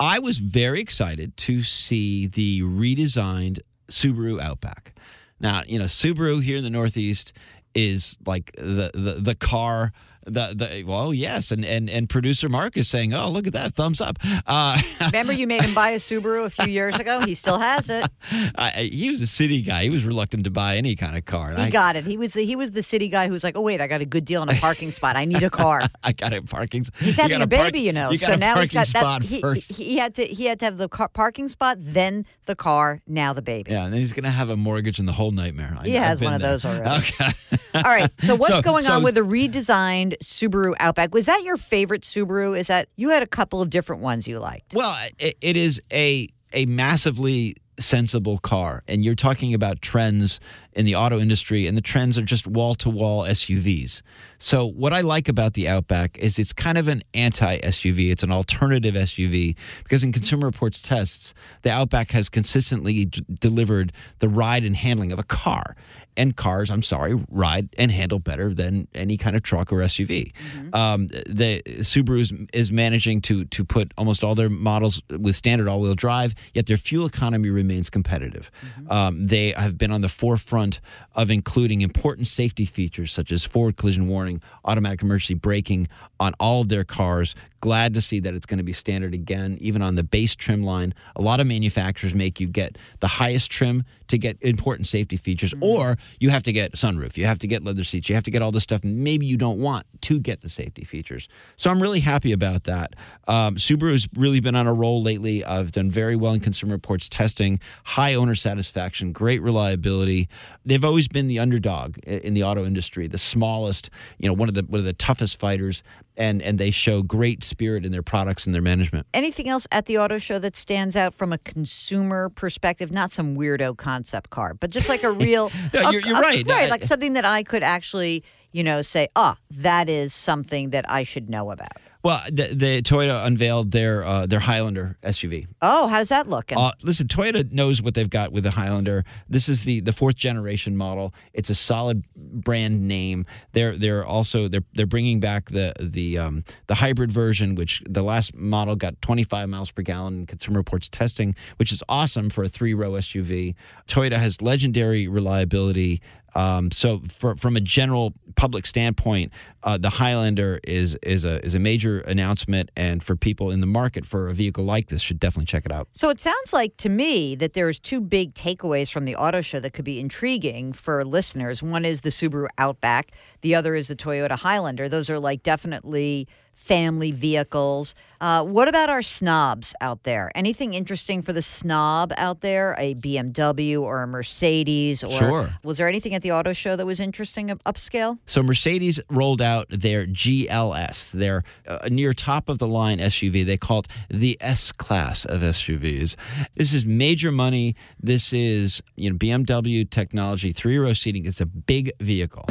I 0.00 0.18
was 0.18 0.38
very 0.38 0.80
excited 0.80 1.36
to 1.38 1.62
see 1.62 2.26
the 2.26 2.62
redesigned 2.62 3.60
Subaru 3.88 4.40
Outback. 4.40 4.94
Now, 5.40 5.62
you 5.66 5.78
know, 5.78 5.84
Subaru 5.86 6.42
here 6.42 6.56
in 6.56 6.64
the 6.64 6.70
Northeast 6.70 7.32
is 7.74 8.16
like 8.26 8.52
the 8.56 8.90
the, 8.94 9.18
the 9.20 9.34
car. 9.34 9.92
The, 10.30 10.52
the 10.54 10.84
well 10.84 11.14
yes 11.14 11.50
and, 11.50 11.64
and 11.64 11.88
and 11.88 12.08
producer 12.08 12.48
Mark 12.48 12.76
is 12.76 12.86
saying 12.88 13.14
oh 13.14 13.30
look 13.30 13.46
at 13.46 13.52
that 13.54 13.74
thumbs 13.74 14.00
up 14.00 14.18
uh, 14.46 14.78
Remember, 15.06 15.32
you 15.32 15.46
made 15.46 15.62
him 15.64 15.74
buy 15.74 15.90
a 15.90 15.96
Subaru 15.96 16.44
a 16.44 16.50
few 16.50 16.70
years 16.70 16.98
ago? 16.98 17.20
He 17.20 17.34
still 17.34 17.58
has 17.58 17.88
it. 17.90 18.06
He 18.76 19.10
was 19.10 19.20
a 19.20 19.26
city 19.26 19.62
guy 19.62 19.84
he 19.84 19.90
was 19.90 20.04
reluctant 20.04 20.44
to 20.44 20.50
buy 20.50 20.76
any 20.76 20.94
kind 20.96 21.16
of 21.16 21.24
car 21.24 21.50
He 21.54 21.62
I, 21.62 21.70
got 21.70 21.96
it. 21.96 22.04
He 22.04 22.16
was 22.16 22.34
the, 22.34 22.44
he 22.44 22.56
was 22.56 22.72
the 22.72 22.82
city 22.82 23.08
guy 23.08 23.28
who's 23.28 23.42
like, 23.42 23.56
oh 23.56 23.60
wait, 23.62 23.80
I 23.80 23.86
got 23.86 24.00
a 24.00 24.04
good 24.06 24.24
deal 24.24 24.42
on 24.42 24.48
a 24.48 24.54
parking 24.54 24.90
spot. 24.90 25.16
I 25.16 25.24
need 25.24 25.42
a 25.42 25.50
car. 25.50 25.82
I 26.04 26.12
got 26.12 26.32
a 26.32 26.42
parking 26.42 26.84
He's 27.00 27.18
having 27.18 27.40
a 27.42 27.46
baby, 27.46 27.62
park- 27.62 27.76
you 27.76 27.92
know. 27.92 28.10
you 28.10 28.18
so 28.18 28.34
now 28.34 28.56
he's 28.58 28.70
got 28.70 28.86
spot 28.86 29.22
that. 29.22 29.28
He, 29.28 29.40
first 29.40 29.72
he 29.72 29.96
had 29.96 30.14
to 30.16 30.24
he 30.24 30.44
had 30.46 30.58
to 30.60 30.66
have 30.66 30.76
the 30.78 30.88
car, 30.88 31.08
parking 31.08 31.48
spot, 31.48 31.76
then 31.80 32.26
the 32.46 32.54
car, 32.54 33.00
now 33.06 33.32
the 33.32 33.42
baby. 33.42 33.70
yeah 33.72 33.84
and 33.84 33.92
then 33.92 34.00
he's 34.00 34.12
gonna 34.12 34.30
have 34.30 34.50
a 34.50 34.56
mortgage 34.56 34.98
and 34.98 35.08
the 35.08 35.12
whole 35.12 35.30
nightmare 35.30 35.76
I, 35.80 35.84
He 35.84 35.94
has 35.94 36.20
one 36.20 36.34
of 36.34 36.40
there. 36.40 36.50
those 36.50 36.64
already. 36.64 36.90
okay 36.90 37.30
All 37.74 37.82
right. 37.82 38.08
So 38.20 38.34
what's 38.34 38.56
So- 38.56 38.62
going 38.62 38.84
so 38.84 38.92
on 38.94 39.02
it's- 39.02 39.04
with 39.04 39.14
the 39.14 39.20
redesigned 39.36 40.16
Subaru 40.22 40.74
Outback. 40.80 41.14
Was 41.14 41.26
that 41.26 41.42
your 41.44 41.56
favorite 41.56 42.02
Subaru? 42.02 42.58
Is 42.58 42.68
that 42.68 42.88
you 42.96 43.10
had 43.10 43.22
a 43.22 43.26
couple 43.26 43.62
of 43.62 43.70
different 43.70 44.02
ones 44.02 44.26
you 44.28 44.38
liked? 44.38 44.74
Well, 44.74 44.96
it, 45.18 45.36
it 45.40 45.56
is 45.56 45.80
a 45.92 46.28
a 46.52 46.66
massively 46.66 47.54
sensible 47.78 48.38
car, 48.38 48.82
and 48.88 49.04
you're 49.04 49.14
talking 49.14 49.54
about 49.54 49.80
trends 49.80 50.40
in 50.72 50.84
the 50.84 50.94
auto 50.94 51.18
industry, 51.18 51.66
and 51.66 51.76
the 51.76 51.82
trends 51.82 52.18
are 52.18 52.22
just 52.22 52.46
wall 52.46 52.74
to 52.76 52.90
wall 52.90 53.24
SUVs. 53.24 54.02
So, 54.38 54.66
what 54.66 54.92
I 54.92 55.00
like 55.00 55.28
about 55.28 55.54
the 55.54 55.68
Outback 55.68 56.18
is 56.18 56.38
it's 56.38 56.52
kind 56.52 56.78
of 56.78 56.88
an 56.88 57.02
anti 57.14 57.58
SUV, 57.58 58.10
it's 58.10 58.22
an 58.22 58.32
alternative 58.32 58.94
SUV, 58.94 59.56
because 59.82 60.02
in 60.02 60.12
Consumer 60.12 60.46
Reports 60.46 60.82
tests, 60.82 61.34
the 61.62 61.70
Outback 61.70 62.10
has 62.12 62.28
consistently 62.28 63.04
d- 63.04 63.24
delivered 63.40 63.92
the 64.18 64.28
ride 64.28 64.64
and 64.64 64.76
handling 64.76 65.12
of 65.12 65.18
a 65.18 65.24
car. 65.24 65.76
And 66.18 66.36
cars, 66.36 66.70
I'm 66.70 66.82
sorry, 66.82 67.14
ride 67.30 67.68
and 67.78 67.90
handle 67.90 68.18
better 68.18 68.52
than 68.52 68.88
any 68.94 69.16
kind 69.16 69.36
of 69.36 69.42
truck 69.42 69.72
or 69.72 69.76
SUV. 69.76 70.32
Um, 70.74 71.06
the 71.06 71.62
Subaru 71.78 72.20
is, 72.20 72.32
is 72.52 72.72
managing 72.72 73.20
to 73.22 73.44
to 73.46 73.64
put 73.64 73.92
almost 73.96 74.24
all 74.24 74.34
their 74.34 74.50
models 74.50 75.00
with 75.08 75.36
standard 75.36 75.68
all 75.68 75.80
wheel 75.80 75.94
drive, 75.94 76.34
yet 76.54 76.66
their 76.66 76.76
fuel 76.76 77.06
economy 77.06 77.50
remains 77.50 77.88
competitive. 77.88 78.50
Um, 78.90 79.26
they 79.28 79.52
have 79.52 79.78
been 79.78 79.92
on 79.92 80.00
the 80.00 80.08
forefront 80.08 80.80
of 81.14 81.30
including 81.30 81.80
important 81.82 82.26
safety 82.26 82.64
features 82.64 83.12
such 83.12 83.32
as 83.32 83.44
forward 83.44 83.76
collision 83.76 84.08
warning, 84.08 84.42
automatic 84.64 85.02
emergency 85.02 85.34
braking 85.34 85.88
on 86.20 86.34
all 86.40 86.62
of 86.62 86.68
their 86.68 86.84
cars. 86.84 87.34
Glad 87.60 87.94
to 87.94 88.00
see 88.00 88.20
that 88.20 88.34
it's 88.34 88.46
going 88.46 88.58
to 88.58 88.64
be 88.64 88.72
standard 88.72 89.14
again, 89.14 89.56
even 89.60 89.82
on 89.82 89.94
the 89.94 90.02
base 90.04 90.34
trim 90.36 90.62
line. 90.62 90.94
A 91.16 91.22
lot 91.22 91.40
of 91.40 91.46
manufacturers 91.46 92.14
make 92.14 92.40
you 92.40 92.48
get 92.48 92.76
the 93.00 93.08
highest 93.08 93.50
trim 93.50 93.84
to 94.08 94.18
get 94.18 94.36
important 94.40 94.86
safety 94.86 95.16
features, 95.16 95.54
or 95.60 95.96
you 96.20 96.30
have 96.30 96.42
to 96.44 96.52
get 96.52 96.72
sunroof, 96.72 97.16
you 97.16 97.26
have 97.26 97.38
to 97.38 97.46
get 97.46 97.64
leather 97.64 97.84
seats, 97.84 98.08
you 98.08 98.14
have 98.14 98.24
to 98.24 98.30
get 98.30 98.42
all 98.42 98.52
this 98.52 98.64
stuff 98.64 98.82
maybe 98.84 99.26
you 99.26 99.36
don't 99.36 99.58
want 99.58 99.86
to 100.02 100.18
get 100.18 100.40
the 100.40 100.48
safety 100.48 100.84
features. 100.84 101.28
So 101.56 101.70
I'm 101.70 101.80
really 101.80 102.00
happy 102.00 102.32
about 102.32 102.64
that. 102.64 102.94
Um, 103.26 103.56
Subaru's 103.56 104.08
really 104.16 104.40
been 104.40 104.56
on 104.56 104.66
a 104.66 104.72
roll 104.72 105.02
lately. 105.02 105.44
I've 105.44 105.72
done 105.72 105.90
very 105.90 106.16
well 106.16 106.32
in 106.32 106.40
Consumer 106.40 106.72
Reports 106.72 107.08
testing, 107.08 107.60
high 107.84 108.14
owner 108.14 108.34
satisfaction, 108.34 109.12
great 109.12 109.42
reliability. 109.42 110.28
They've 110.64 110.84
always 110.84 111.08
been 111.08 111.28
the 111.28 111.38
underdog 111.38 111.98
in 111.98 112.34
the 112.34 112.44
auto 112.44 112.64
industry, 112.64 113.06
the 113.06 113.18
smallest, 113.18 113.90
you 114.18 114.28
know, 114.28 114.34
one 114.34 114.48
of 114.48 114.54
the 114.54 114.62
one 114.62 114.78
of 114.78 114.84
the 114.84 114.92
toughest 114.92 115.38
fighters, 115.38 115.82
and 116.18 116.42
and 116.42 116.58
they 116.58 116.70
show 116.70 117.02
great 117.02 117.42
spirit 117.42 117.86
in 117.86 117.92
their 117.92 118.02
products 118.02 118.44
and 118.44 118.54
their 118.54 118.60
management. 118.60 119.06
Anything 119.14 119.48
else 119.48 119.66
at 119.72 119.86
the 119.86 119.96
auto 119.98 120.18
show 120.18 120.38
that 120.40 120.56
stands 120.56 120.96
out 120.96 121.14
from 121.14 121.32
a 121.32 121.38
consumer 121.38 122.28
perspective? 122.28 122.92
Not 122.92 123.10
some 123.10 123.36
weirdo 123.36 123.76
concept 123.78 124.28
car, 124.30 124.52
but 124.54 124.68
just 124.70 124.88
like 124.90 125.02
a 125.04 125.10
real. 125.26 125.50
No, 125.72 125.88
a- 125.88 125.92
you're- 125.92 126.04
you're 126.06 126.18
a- 126.18 126.20
right. 126.20 126.46
Right, 126.46 126.66
Uh, 126.66 126.70
like 126.70 126.84
something 126.84 127.14
that 127.14 127.24
I 127.24 127.42
could 127.42 127.62
actually, 127.62 128.22
you 128.52 128.62
know, 128.62 128.82
say, 128.82 129.08
ah, 129.16 129.36
that 129.52 129.88
is 129.88 130.12
something 130.12 130.70
that 130.70 130.90
I 130.90 131.04
should 131.04 131.30
know 131.30 131.50
about. 131.50 131.72
Well, 132.04 132.20
the, 132.30 132.54
the 132.54 132.82
Toyota 132.82 133.26
unveiled 133.26 133.72
their 133.72 134.04
uh, 134.04 134.26
their 134.26 134.38
Highlander 134.38 134.96
SUV. 135.02 135.48
Oh, 135.60 135.88
how 135.88 135.98
does 135.98 136.10
that 136.10 136.28
look? 136.28 136.52
Uh, 136.56 136.70
listen, 136.82 137.08
Toyota 137.08 137.50
knows 137.52 137.82
what 137.82 137.94
they've 137.94 138.08
got 138.08 138.30
with 138.30 138.44
the 138.44 138.52
Highlander. 138.52 139.04
This 139.28 139.48
is 139.48 139.64
the 139.64 139.80
the 139.80 139.92
fourth 139.92 140.14
generation 140.14 140.76
model. 140.76 141.12
It's 141.32 141.50
a 141.50 141.56
solid 141.56 142.04
brand 142.14 142.86
name. 142.86 143.26
They're 143.52 143.76
they're 143.76 144.04
also 144.04 144.46
they're 144.46 144.64
they're 144.74 144.86
bringing 144.86 145.18
back 145.18 145.46
the 145.46 145.72
the 145.80 146.18
um, 146.18 146.44
the 146.68 146.76
hybrid 146.76 147.10
version, 147.10 147.56
which 147.56 147.82
the 147.88 148.02
last 148.02 148.34
model 148.34 148.76
got 148.76 149.00
25 149.02 149.48
miles 149.48 149.70
per 149.72 149.82
gallon 149.82 150.20
in 150.20 150.26
Consumer 150.26 150.58
Reports 150.58 150.88
testing, 150.88 151.34
which 151.56 151.72
is 151.72 151.82
awesome 151.88 152.30
for 152.30 152.44
a 152.44 152.48
three 152.48 152.74
row 152.74 152.92
SUV. 152.92 153.54
Toyota 153.88 154.16
has 154.16 154.40
legendary 154.40 155.08
reliability. 155.08 156.00
Um, 156.34 156.70
so, 156.70 157.00
for, 157.08 157.36
from 157.36 157.56
a 157.56 157.60
general 157.60 158.12
public 158.38 158.66
standpoint, 158.66 159.32
uh, 159.64 159.76
the 159.76 159.90
Highlander 159.90 160.60
is 160.62 160.94
is 161.02 161.24
a 161.24 161.44
is 161.44 161.54
a 161.54 161.58
major 161.58 161.98
announcement, 162.00 162.70
and 162.76 163.02
for 163.02 163.16
people 163.16 163.50
in 163.50 163.60
the 163.60 163.66
market 163.66 164.06
for 164.06 164.28
a 164.28 164.32
vehicle 164.32 164.64
like 164.64 164.86
this, 164.86 165.02
should 165.02 165.18
definitely 165.18 165.46
check 165.46 165.66
it 165.66 165.72
out. 165.72 165.88
So 165.92 166.08
it 166.08 166.20
sounds 166.20 166.52
like 166.52 166.76
to 166.78 166.88
me 166.88 167.34
that 167.34 167.52
there's 167.54 167.80
two 167.80 168.00
big 168.00 168.32
takeaways 168.34 168.92
from 168.92 169.04
the 169.04 169.16
auto 169.16 169.40
show 169.40 169.58
that 169.60 169.72
could 169.72 169.84
be 169.84 169.98
intriguing 169.98 170.72
for 170.72 171.04
listeners. 171.04 171.62
One 171.62 171.84
is 171.84 172.02
the 172.02 172.10
Subaru 172.10 172.46
Outback, 172.58 173.10
the 173.42 173.56
other 173.56 173.74
is 173.74 173.88
the 173.88 173.96
Toyota 173.96 174.38
Highlander. 174.38 174.88
Those 174.88 175.10
are 175.10 175.18
like 175.18 175.42
definitely 175.42 176.28
family 176.58 177.12
vehicles. 177.12 177.94
Uh, 178.20 178.44
what 178.44 178.66
about 178.66 178.90
our 178.90 179.00
snobs 179.00 179.74
out 179.80 180.02
there? 180.02 180.30
Anything 180.34 180.74
interesting 180.74 181.22
for 181.22 181.32
the 181.32 181.40
snob 181.40 182.12
out 182.16 182.40
there? 182.40 182.74
A 182.78 182.96
BMW 182.96 183.80
or 183.80 184.02
a 184.02 184.06
Mercedes? 184.08 185.04
Or 185.04 185.10
Sure. 185.10 185.50
Was 185.62 185.78
there 185.78 185.88
anything 185.88 186.14
at 186.14 186.22
the 186.22 186.32
auto 186.32 186.52
show 186.52 186.74
that 186.74 186.84
was 186.84 186.98
interesting 186.98 187.50
of 187.50 187.62
upscale? 187.62 188.18
So 188.26 188.42
Mercedes 188.42 189.00
rolled 189.08 189.40
out 189.40 189.66
their 189.70 190.04
GLS, 190.04 191.12
their 191.12 191.44
uh, 191.68 191.88
near 191.90 192.12
top 192.12 192.48
of 192.48 192.58
the 192.58 192.66
line 192.66 192.98
SUV. 192.98 193.46
They 193.46 193.56
call 193.56 193.80
it 193.80 193.88
the 194.10 194.36
S 194.40 194.72
class 194.72 195.24
of 195.24 195.42
SUVs. 195.42 196.16
This 196.56 196.74
is 196.74 196.84
major 196.84 197.30
money. 197.30 197.76
This 198.02 198.32
is 198.32 198.82
you 198.96 199.10
know 199.10 199.16
BMW 199.16 199.88
technology, 199.88 200.52
three 200.52 200.76
row 200.76 200.92
seating. 200.92 201.24
It's 201.24 201.40
a 201.40 201.46
big 201.46 201.92
vehicle. 202.00 202.46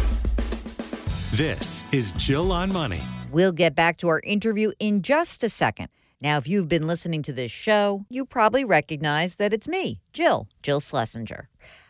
This 1.33 1.83
is 1.91 2.13
Jill 2.13 2.53
on 2.53 2.71
Money. 2.71 3.01
We'll 3.31 3.51
get 3.51 3.75
back 3.75 3.97
to 3.97 4.07
our 4.07 4.21
interview 4.21 4.71
in 4.79 5.01
just 5.01 5.43
a 5.43 5.49
second. 5.49 5.89
Now, 6.21 6.37
if 6.37 6.47
you've 6.47 6.69
been 6.69 6.87
listening 6.87 7.21
to 7.23 7.33
this 7.33 7.51
show, 7.51 8.05
you 8.09 8.25
probably 8.25 8.63
recognize 8.63 9.35
that 9.35 9.51
it's 9.51 9.67
me, 9.67 9.99
Jill, 10.13 10.47
Jill 10.63 10.79
Schlesinger. 10.79 11.49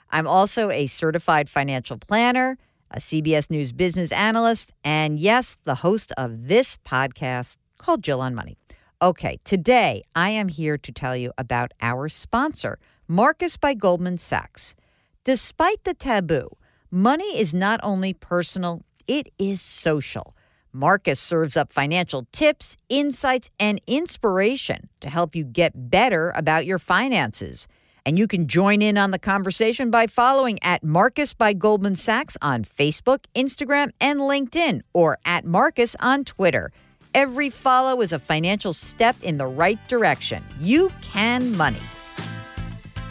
I'm 0.09 0.25
also 0.25 0.71
a 0.71 0.87
certified 0.87 1.49
financial 1.49 1.99
planner, 1.99 2.57
a 2.89 2.97
CBS 2.97 3.51
News 3.51 3.71
business 3.71 4.11
analyst, 4.11 4.73
and 4.83 5.19
yes, 5.19 5.55
the 5.65 5.75
host 5.75 6.11
of 6.17 6.47
this 6.47 6.75
podcast 6.77 7.57
called 7.77 8.01
Jill 8.03 8.21
on 8.21 8.33
Money. 8.33 8.57
Okay, 9.03 9.37
today 9.43 10.01
I 10.15 10.31
am 10.31 10.47
here 10.47 10.79
to 10.79 10.91
tell 10.91 11.15
you 11.15 11.31
about 11.37 11.73
our 11.79 12.09
sponsor, 12.09 12.79
Marcus 13.07 13.55
by 13.55 13.75
Goldman 13.75 14.17
Sachs. 14.17 14.75
Despite 15.23 15.83
the 15.83 15.93
taboo, 15.93 16.49
money 16.89 17.39
is 17.39 17.53
not 17.53 17.79
only 17.83 18.13
personal, 18.13 18.81
it 19.07 19.27
is 19.37 19.61
social. 19.61 20.35
Marcus 20.73 21.19
serves 21.19 21.57
up 21.57 21.71
financial 21.71 22.27
tips, 22.31 22.77
insights, 22.89 23.49
and 23.59 23.79
inspiration 23.87 24.89
to 24.99 25.09
help 25.09 25.35
you 25.35 25.43
get 25.43 25.89
better 25.89 26.31
about 26.35 26.65
your 26.65 26.77
finances. 26.77 27.67
And 28.05 28.17
you 28.17 28.27
can 28.27 28.47
join 28.47 28.81
in 28.81 28.97
on 28.97 29.11
the 29.11 29.19
conversation 29.19 29.91
by 29.91 30.07
following 30.07 30.59
at 30.61 30.83
Marcus 30.83 31.33
by 31.33 31.53
Goldman 31.53 31.95
Sachs 31.95 32.37
on 32.41 32.63
Facebook, 32.63 33.25
Instagram, 33.35 33.89
and 33.99 34.19
LinkedIn, 34.19 34.81
or 34.93 35.17
at 35.25 35.45
Marcus 35.45 35.95
on 35.99 36.23
Twitter. 36.23 36.71
Every 37.13 37.49
follow 37.49 38.01
is 38.01 38.13
a 38.13 38.19
financial 38.19 38.73
step 38.73 39.15
in 39.23 39.37
the 39.37 39.47
right 39.47 39.79
direction. 39.87 40.43
You 40.61 40.91
can 41.01 41.57
money. 41.57 41.81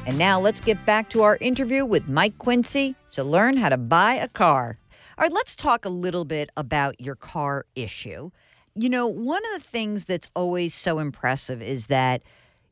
And 0.07 0.17
now 0.17 0.39
let's 0.41 0.61
get 0.61 0.87
back 0.87 1.11
to 1.11 1.23
our 1.23 1.37
interview 1.41 1.85
with 1.85 2.09
Mike 2.09 2.39
Quincy 2.39 2.95
to 3.11 3.25
learn 3.25 3.57
how 3.57 3.69
to 3.71 3.77
buy 3.77 4.15
a 4.15 4.29
car. 4.29 4.79
All 5.19 5.23
right, 5.23 5.33
let's 5.33 5.57
talk 5.57 5.87
a 5.87 5.89
little 5.89 6.27
bit 6.27 6.51
about 6.59 7.01
your 7.01 7.15
car 7.15 7.65
issue. 7.75 8.31
You 8.75 8.91
know, 8.91 9.07
one 9.07 9.41
of 9.47 9.63
the 9.63 9.67
things 9.67 10.05
that's 10.05 10.31
always 10.37 10.75
so 10.75 10.99
impressive 10.99 11.63
is 11.63 11.87
that 11.87 12.23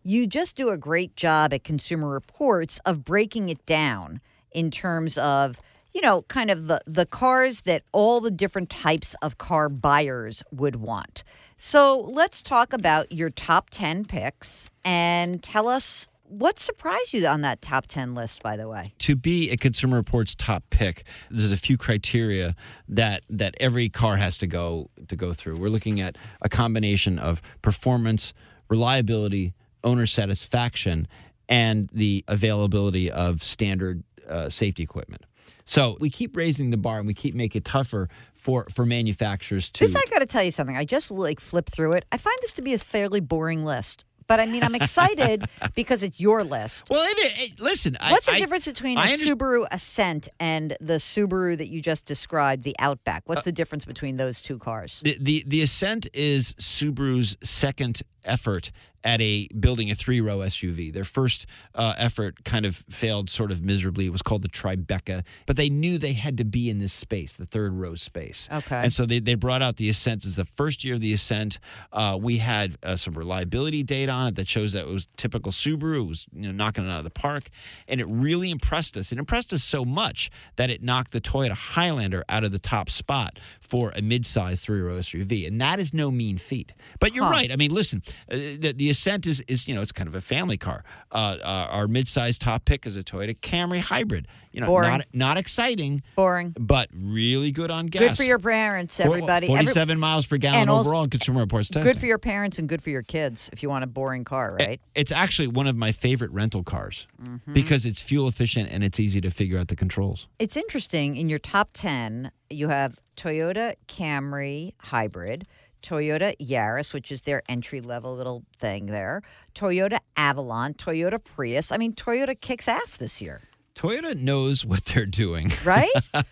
you 0.02 0.26
just 0.26 0.54
do 0.54 0.68
a 0.68 0.76
great 0.76 1.16
job 1.16 1.54
at 1.54 1.64
Consumer 1.64 2.10
Reports 2.10 2.80
of 2.84 3.02
breaking 3.02 3.48
it 3.48 3.64
down 3.64 4.20
in 4.52 4.70
terms 4.70 5.16
of, 5.16 5.58
you 5.94 6.02
know, 6.02 6.20
kind 6.28 6.50
of 6.50 6.66
the, 6.66 6.82
the 6.86 7.06
cars 7.06 7.62
that 7.62 7.82
all 7.92 8.20
the 8.20 8.30
different 8.30 8.68
types 8.68 9.16
of 9.22 9.38
car 9.38 9.70
buyers 9.70 10.42
would 10.52 10.76
want. 10.76 11.24
So 11.56 11.98
let's 11.98 12.42
talk 12.42 12.74
about 12.74 13.10
your 13.10 13.30
top 13.30 13.70
10 13.70 14.04
picks 14.04 14.68
and 14.84 15.42
tell 15.42 15.66
us 15.66 16.08
what 16.38 16.58
surprised 16.58 17.12
you 17.12 17.26
on 17.26 17.42
that 17.42 17.62
top 17.62 17.86
10 17.86 18.14
list, 18.14 18.42
by 18.42 18.56
the 18.56 18.68
way. 18.68 18.92
To 19.00 19.16
be 19.16 19.50
a 19.50 19.56
Consumer 19.56 19.96
Reports 19.96 20.34
top 20.34 20.64
pick, 20.70 21.04
there's 21.30 21.52
a 21.52 21.56
few 21.56 21.76
criteria 21.76 22.54
that 22.88 23.24
that 23.28 23.54
every 23.60 23.88
car 23.88 24.16
has 24.16 24.36
to 24.38 24.46
go 24.46 24.90
to 25.08 25.16
go 25.16 25.32
through. 25.32 25.56
We're 25.56 25.68
looking 25.68 26.00
at 26.00 26.16
a 26.42 26.48
combination 26.48 27.18
of 27.18 27.40
performance, 27.62 28.34
reliability, 28.68 29.54
owner 29.82 30.06
satisfaction, 30.06 31.06
and 31.48 31.88
the 31.92 32.24
availability 32.26 33.10
of 33.10 33.42
standard 33.42 34.02
uh, 34.28 34.48
safety 34.48 34.82
equipment. 34.82 35.22
So 35.66 35.96
we 36.00 36.10
keep 36.10 36.36
raising 36.36 36.70
the 36.70 36.76
bar 36.76 36.98
and 36.98 37.06
we 37.06 37.14
keep 37.14 37.34
making 37.34 37.60
it 37.60 37.64
tougher 37.64 38.08
for 38.34 38.66
for 38.70 38.84
manufacturers 38.84 39.70
to. 39.70 39.84
This, 39.84 39.96
I 39.96 40.02
got 40.10 40.18
to 40.18 40.26
tell 40.26 40.42
you 40.42 40.50
something. 40.50 40.76
I 40.76 40.84
just 40.84 41.10
like 41.10 41.40
flipped 41.40 41.70
through 41.70 41.92
it. 41.92 42.04
I 42.12 42.18
find 42.18 42.36
this 42.42 42.52
to 42.54 42.62
be 42.62 42.74
a 42.74 42.78
fairly 42.78 43.20
boring 43.20 43.64
list. 43.64 44.04
But 44.26 44.40
I 44.40 44.46
mean, 44.46 44.62
I'm 44.62 44.74
excited 44.74 45.44
because 45.74 46.02
it's 46.02 46.20
your 46.20 46.44
list. 46.44 46.88
well, 46.90 47.04
it, 47.04 47.52
it, 47.52 47.60
listen. 47.60 47.96
What's 48.08 48.28
I, 48.28 48.32
the 48.32 48.36
I- 48.36 48.40
difference 48.40 48.66
between 48.66 48.96
a 48.98 49.00
I 49.02 49.04
under- 49.12 49.16
Subaru 49.36 49.66
Ascent 49.70 50.28
and 50.40 50.76
the 50.80 50.94
Subaru 50.94 51.56
that 51.58 51.68
you 51.68 51.80
just 51.80 52.06
described, 52.06 52.62
the 52.62 52.74
Outback? 52.78 53.18
Uh, 53.18 53.26
What's 53.26 53.44
the 53.44 53.52
difference 53.52 53.84
between 53.84 54.16
those 54.16 54.40
two 54.40 54.58
cars? 54.58 55.00
The, 55.04 55.16
the 55.20 55.44
the 55.46 55.62
Ascent 55.62 56.08
is 56.14 56.54
Subaru's 56.54 57.36
second 57.42 58.02
effort 58.24 58.70
at 59.06 59.20
a 59.20 59.46
building 59.60 59.90
a 59.90 59.94
three 59.94 60.18
row 60.18 60.38
SUV. 60.38 60.90
Their 60.90 61.04
first 61.04 61.44
uh, 61.74 61.92
effort 61.98 62.42
kind 62.44 62.64
of 62.64 62.76
failed 62.88 63.28
sort 63.28 63.52
of 63.52 63.62
miserably. 63.62 64.06
It 64.06 64.12
was 64.12 64.22
called 64.22 64.40
the 64.40 64.48
Tribeca, 64.48 65.24
but 65.44 65.58
they 65.58 65.68
knew 65.68 65.98
they 65.98 66.14
had 66.14 66.38
to 66.38 66.44
be 66.46 66.70
in 66.70 66.78
this 66.78 66.94
space, 66.94 67.36
the 67.36 67.44
third 67.44 67.74
row 67.74 67.96
space. 67.96 68.48
Okay. 68.50 68.76
And 68.76 68.90
so 68.90 69.04
they, 69.04 69.18
they 69.20 69.34
brought 69.34 69.60
out 69.60 69.76
the 69.76 69.90
Ascent. 69.90 70.24
Is 70.24 70.36
the 70.36 70.46
first 70.46 70.84
year 70.84 70.94
of 70.94 71.02
the 71.02 71.12
Ascent. 71.12 71.58
Uh, 71.92 72.18
we 72.18 72.38
had 72.38 72.78
uh, 72.82 72.96
some 72.96 73.12
reliability 73.12 73.82
data 73.82 74.10
on 74.10 74.28
it 74.28 74.36
that 74.36 74.48
shows 74.48 74.72
that 74.72 74.86
it 74.86 74.90
was 74.90 75.06
typical 75.18 75.52
Subaru. 75.52 75.98
It 76.00 76.08
was 76.08 76.26
you 76.32 76.46
know 76.46 76.52
knocking 76.52 76.86
it 76.86 76.90
out 76.90 76.98
of 76.98 77.04
the 77.04 77.10
park, 77.10 77.50
and 77.86 78.00
it 78.00 78.06
really 78.08 78.50
impressed 78.50 78.96
us. 78.96 79.12
It 79.12 79.18
impressed 79.18 79.52
us 79.52 79.62
so 79.62 79.84
much 79.84 80.30
that 80.56 80.70
it 80.70 80.82
knocked 80.82 81.10
the 81.12 81.20
Toyota 81.20 81.50
Highlander 81.52 82.24
out 82.30 82.42
of 82.42 82.52
the 82.52 82.58
top 82.58 82.88
spot 82.88 83.38
for 83.60 83.92
a 83.94 84.00
mid-size 84.00 84.62
three-row 84.62 84.94
SUV, 85.00 85.46
and 85.46 85.60
that 85.60 85.78
is 85.78 85.92
no 85.92 86.10
mean 86.10 86.38
feat. 86.38 86.72
But 87.00 87.14
you're 87.14 87.24
Huh. 87.26 87.30
right. 87.32 87.52
I 87.52 87.56
mean, 87.56 87.72
listen, 87.74 88.02
the, 88.28 88.72
the 88.76 88.90
Ascent 88.90 89.26
is, 89.26 89.40
is 89.48 89.68
you 89.68 89.74
know 89.74 89.82
it's 89.82 89.92
kind 89.92 90.08
of 90.08 90.14
a 90.14 90.20
family 90.20 90.56
car. 90.56 90.84
Uh, 91.12 91.36
uh, 91.42 91.66
our 91.70 91.88
mid-size 91.88 92.38
top 92.38 92.64
pick 92.64 92.86
is 92.86 92.96
a 92.96 93.02
Toyota 93.02 93.38
Camry 93.38 93.80
hybrid. 93.80 94.26
You 94.52 94.60
know, 94.60 94.66
Boring. 94.68 94.90
not 94.90 95.06
not 95.12 95.36
exciting, 95.36 96.02
Boring. 96.14 96.54
but 96.58 96.88
really 96.94 97.50
good 97.50 97.72
on 97.72 97.86
gas. 97.86 98.00
Good 98.02 98.16
for 98.16 98.22
your 98.22 98.38
parents, 98.38 99.00
everybody. 99.00 99.46
Every- 99.46 99.56
47 99.64 99.98
miles 99.98 100.26
per 100.26 100.36
gallon 100.36 100.68
also- 100.68 100.88
overall 100.90 101.02
in 101.04 101.10
Consumer 101.10 101.40
Reports 101.40 101.68
testing. 101.70 101.90
good 101.92 101.98
for 101.98 102.06
your 102.06 102.18
parents 102.18 102.60
and 102.60 102.68
good 102.68 102.80
for 102.80 102.90
your 102.90 103.02
kids 103.02 103.50
if 103.52 103.62
you 103.64 103.68
want 103.68 103.82
a 103.82 103.88
boring 103.88 104.22
car, 104.22 104.54
right? 104.56 104.80
It's 104.94 105.10
actually 105.10 105.48
one 105.48 105.66
of 105.66 105.74
my 105.76 105.90
favorite 105.90 106.30
rental 106.30 106.62
cars 106.62 107.06
Mm-hmm. 107.22 107.52
because 107.54 107.84
it's 107.86 108.00
fuel 108.02 108.28
efficient 108.28 108.70
and 108.70 108.84
it's 108.84 109.00
easy 109.00 109.20
to 109.22 109.30
figure 109.30 109.58
out 109.58 109.68
the 109.68 109.76
controls. 109.76 110.28
It's 110.38 110.56
interesting. 110.56 111.16
In 111.16 111.28
your 111.28 111.38
top 111.40 111.70
10, 111.72 112.30
you 112.50 112.68
have 112.68 112.96
Toyota 113.16 113.74
Camry 113.88 114.74
Hybrid, 114.78 115.46
Toyota 115.84 116.34
Yaris, 116.38 116.94
which 116.94 117.12
is 117.12 117.22
their 117.22 117.42
entry 117.48 117.80
level 117.80 118.16
little 118.16 118.42
thing 118.56 118.86
there, 118.86 119.22
Toyota 119.54 119.98
Avalon, 120.16 120.72
Toyota 120.74 121.22
Prius. 121.22 121.70
I 121.70 121.76
mean, 121.76 121.92
Toyota 121.92 122.40
kicks 122.40 122.66
ass 122.68 122.96
this 122.96 123.20
year, 123.20 123.42
Toyota 123.74 124.20
knows 124.22 124.64
what 124.64 124.84
they're 124.84 125.04
doing. 125.06 125.50
right? 125.64 125.90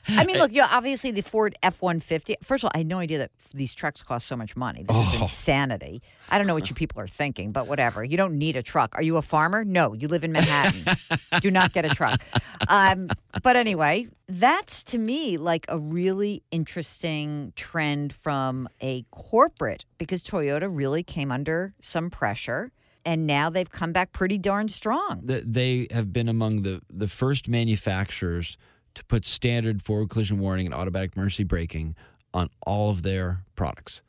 I 0.09 0.25
mean, 0.25 0.39
look, 0.39 0.53
you 0.53 0.63
obviously 0.63 1.11
the 1.11 1.23
Ford 1.23 1.55
F 1.63 1.83
150. 1.83 2.37
First 2.43 2.63
of 2.63 2.67
all, 2.69 2.71
I 2.75 2.79
had 2.79 2.87
no 2.87 2.99
idea 2.99 3.19
that 3.19 3.31
these 3.53 3.75
trucks 3.75 4.01
cost 4.03 4.27
so 4.29 4.37
much 4.37 4.57
money. 4.57 4.85
This 4.85 4.97
is 4.97 5.19
Oh. 5.19 5.23
insanity. 5.23 6.03
I 6.31 6.39
don't 6.39 6.47
know 6.47 6.55
what 6.55 6.71
you 6.71 6.75
people 6.77 7.01
are 7.01 7.09
thinking, 7.09 7.51
but 7.53 7.67
whatever. 7.67 8.05
You 8.05 8.17
don't 8.17 8.39
need 8.39 8.55
a 8.57 8.63
truck. 8.63 8.95
Are 8.95 9.03
you 9.03 9.17
a 9.17 9.23
farmer? 9.23 9.65
No, 9.65 9.93
you 9.93 10.07
live 10.09 10.23
in 10.25 10.31
Manhattan. 10.33 10.85
Do 11.41 11.51
not 11.51 11.73
get 11.73 11.85
a 11.85 11.89
truck. 11.91 12.23
Um, 12.69 13.09
but 13.43 13.57
anyway, 13.57 14.07
that's 14.29 14.85
to 14.85 14.99
me 14.99 15.37
like 15.37 15.67
a 15.69 15.79
really 15.79 16.43
interesting 16.53 17.53
trend 17.57 18.13
from 18.13 18.69
a 18.81 19.05
corporate 19.11 19.85
because 19.99 20.23
Toyota 20.23 20.69
really 20.75 21.03
came 21.03 21.33
under 21.33 21.75
some 21.83 22.09
pressure 22.09 22.71
and 23.05 23.27
now 23.27 23.51
they've 23.51 23.71
come 23.71 23.93
back 23.93 24.13
pretty 24.13 24.39
darn 24.39 24.69
strong. 24.69 25.21
They 25.25 25.87
have 25.91 26.13
been 26.13 26.29
among 26.29 26.63
the, 26.63 26.81
the 26.91 27.09
first 27.09 27.49
manufacturers 27.49 28.57
to 28.95 29.05
put 29.05 29.25
standard 29.25 29.83
forward 29.83 30.11
collision 30.11 30.39
warning 30.39 30.67
and 30.67 30.75
automatic 30.75 31.17
emergency 31.17 31.45
braking 31.45 31.95
on 32.35 32.49
all 32.67 32.91
of 32.91 33.03
their 33.03 33.45
products, 33.57 34.03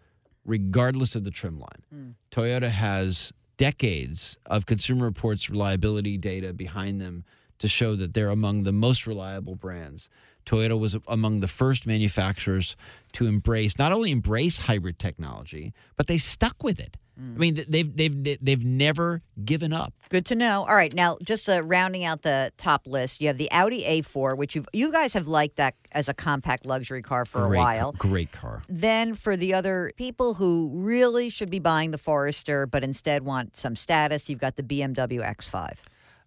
regardless 0.45 1.15
of 1.15 1.23
the 1.23 1.31
trim 1.31 1.59
line. 1.59 1.83
Hmm. 1.89 2.09
Toyota 2.31 2.69
has 2.69 3.33
decades 3.57 4.37
of 4.45 4.65
Consumer 4.65 5.05
Reports 5.05 5.49
reliability 5.49 6.17
data 6.17 6.53
behind 6.53 6.99
them 6.99 7.23
to 7.59 7.67
show 7.67 7.95
that 7.95 8.13
they're 8.13 8.29
among 8.29 8.63
the 8.63 8.71
most 8.71 9.07
reliable 9.07 9.55
brands. 9.55 10.09
Toyota 10.45 10.77
was 10.77 10.97
among 11.07 11.39
the 11.39 11.47
first 11.47 11.87
manufacturers 11.87 12.75
to 13.13 13.27
embrace 13.27 13.79
not 13.79 13.93
only 13.93 14.11
embrace 14.11 14.63
hybrid 14.63 14.99
technology, 14.99 15.73
but 15.95 16.07
they 16.07 16.17
stuck 16.17 16.61
with 16.63 16.79
it. 16.79 16.97
I 17.17 17.21
mean, 17.21 17.59
they've 17.67 17.95
they've 17.95 18.43
they've 18.43 18.63
never 18.63 19.21
given 19.43 19.71
up. 19.71 19.93
Good 20.09 20.25
to 20.27 20.35
know. 20.35 20.65
All 20.65 20.75
right, 20.75 20.93
now 20.93 21.17
just 21.23 21.47
uh, 21.47 21.63
rounding 21.63 22.05
out 22.05 22.23
the 22.23 22.51
top 22.57 22.87
list, 22.87 23.21
you 23.21 23.27
have 23.27 23.37
the 23.37 23.51
Audi 23.51 23.83
A4, 23.83 24.35
which 24.35 24.55
you 24.55 24.65
you 24.73 24.91
guys 24.91 25.13
have 25.13 25.27
liked 25.27 25.57
that 25.57 25.75
as 25.91 26.09
a 26.09 26.13
compact 26.13 26.65
luxury 26.65 27.03
car 27.03 27.25
for 27.25 27.47
great 27.47 27.57
a 27.57 27.61
while. 27.61 27.91
great 27.93 28.31
car. 28.31 28.63
Then 28.67 29.13
for 29.13 29.37
the 29.37 29.53
other 29.53 29.91
people 29.95 30.33
who 30.33 30.71
really 30.73 31.29
should 31.29 31.51
be 31.51 31.59
buying 31.59 31.91
the 31.91 31.99
Forester, 31.99 32.65
but 32.65 32.83
instead 32.83 33.23
want 33.23 33.55
some 33.55 33.75
status, 33.75 34.27
you've 34.27 34.39
got 34.39 34.55
the 34.55 34.63
BMW 34.63 35.21
X5. 35.21 35.77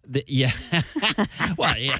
The, 0.09 0.23
yeah. 0.25 0.51
well, 1.57 1.77
yeah. 1.77 1.97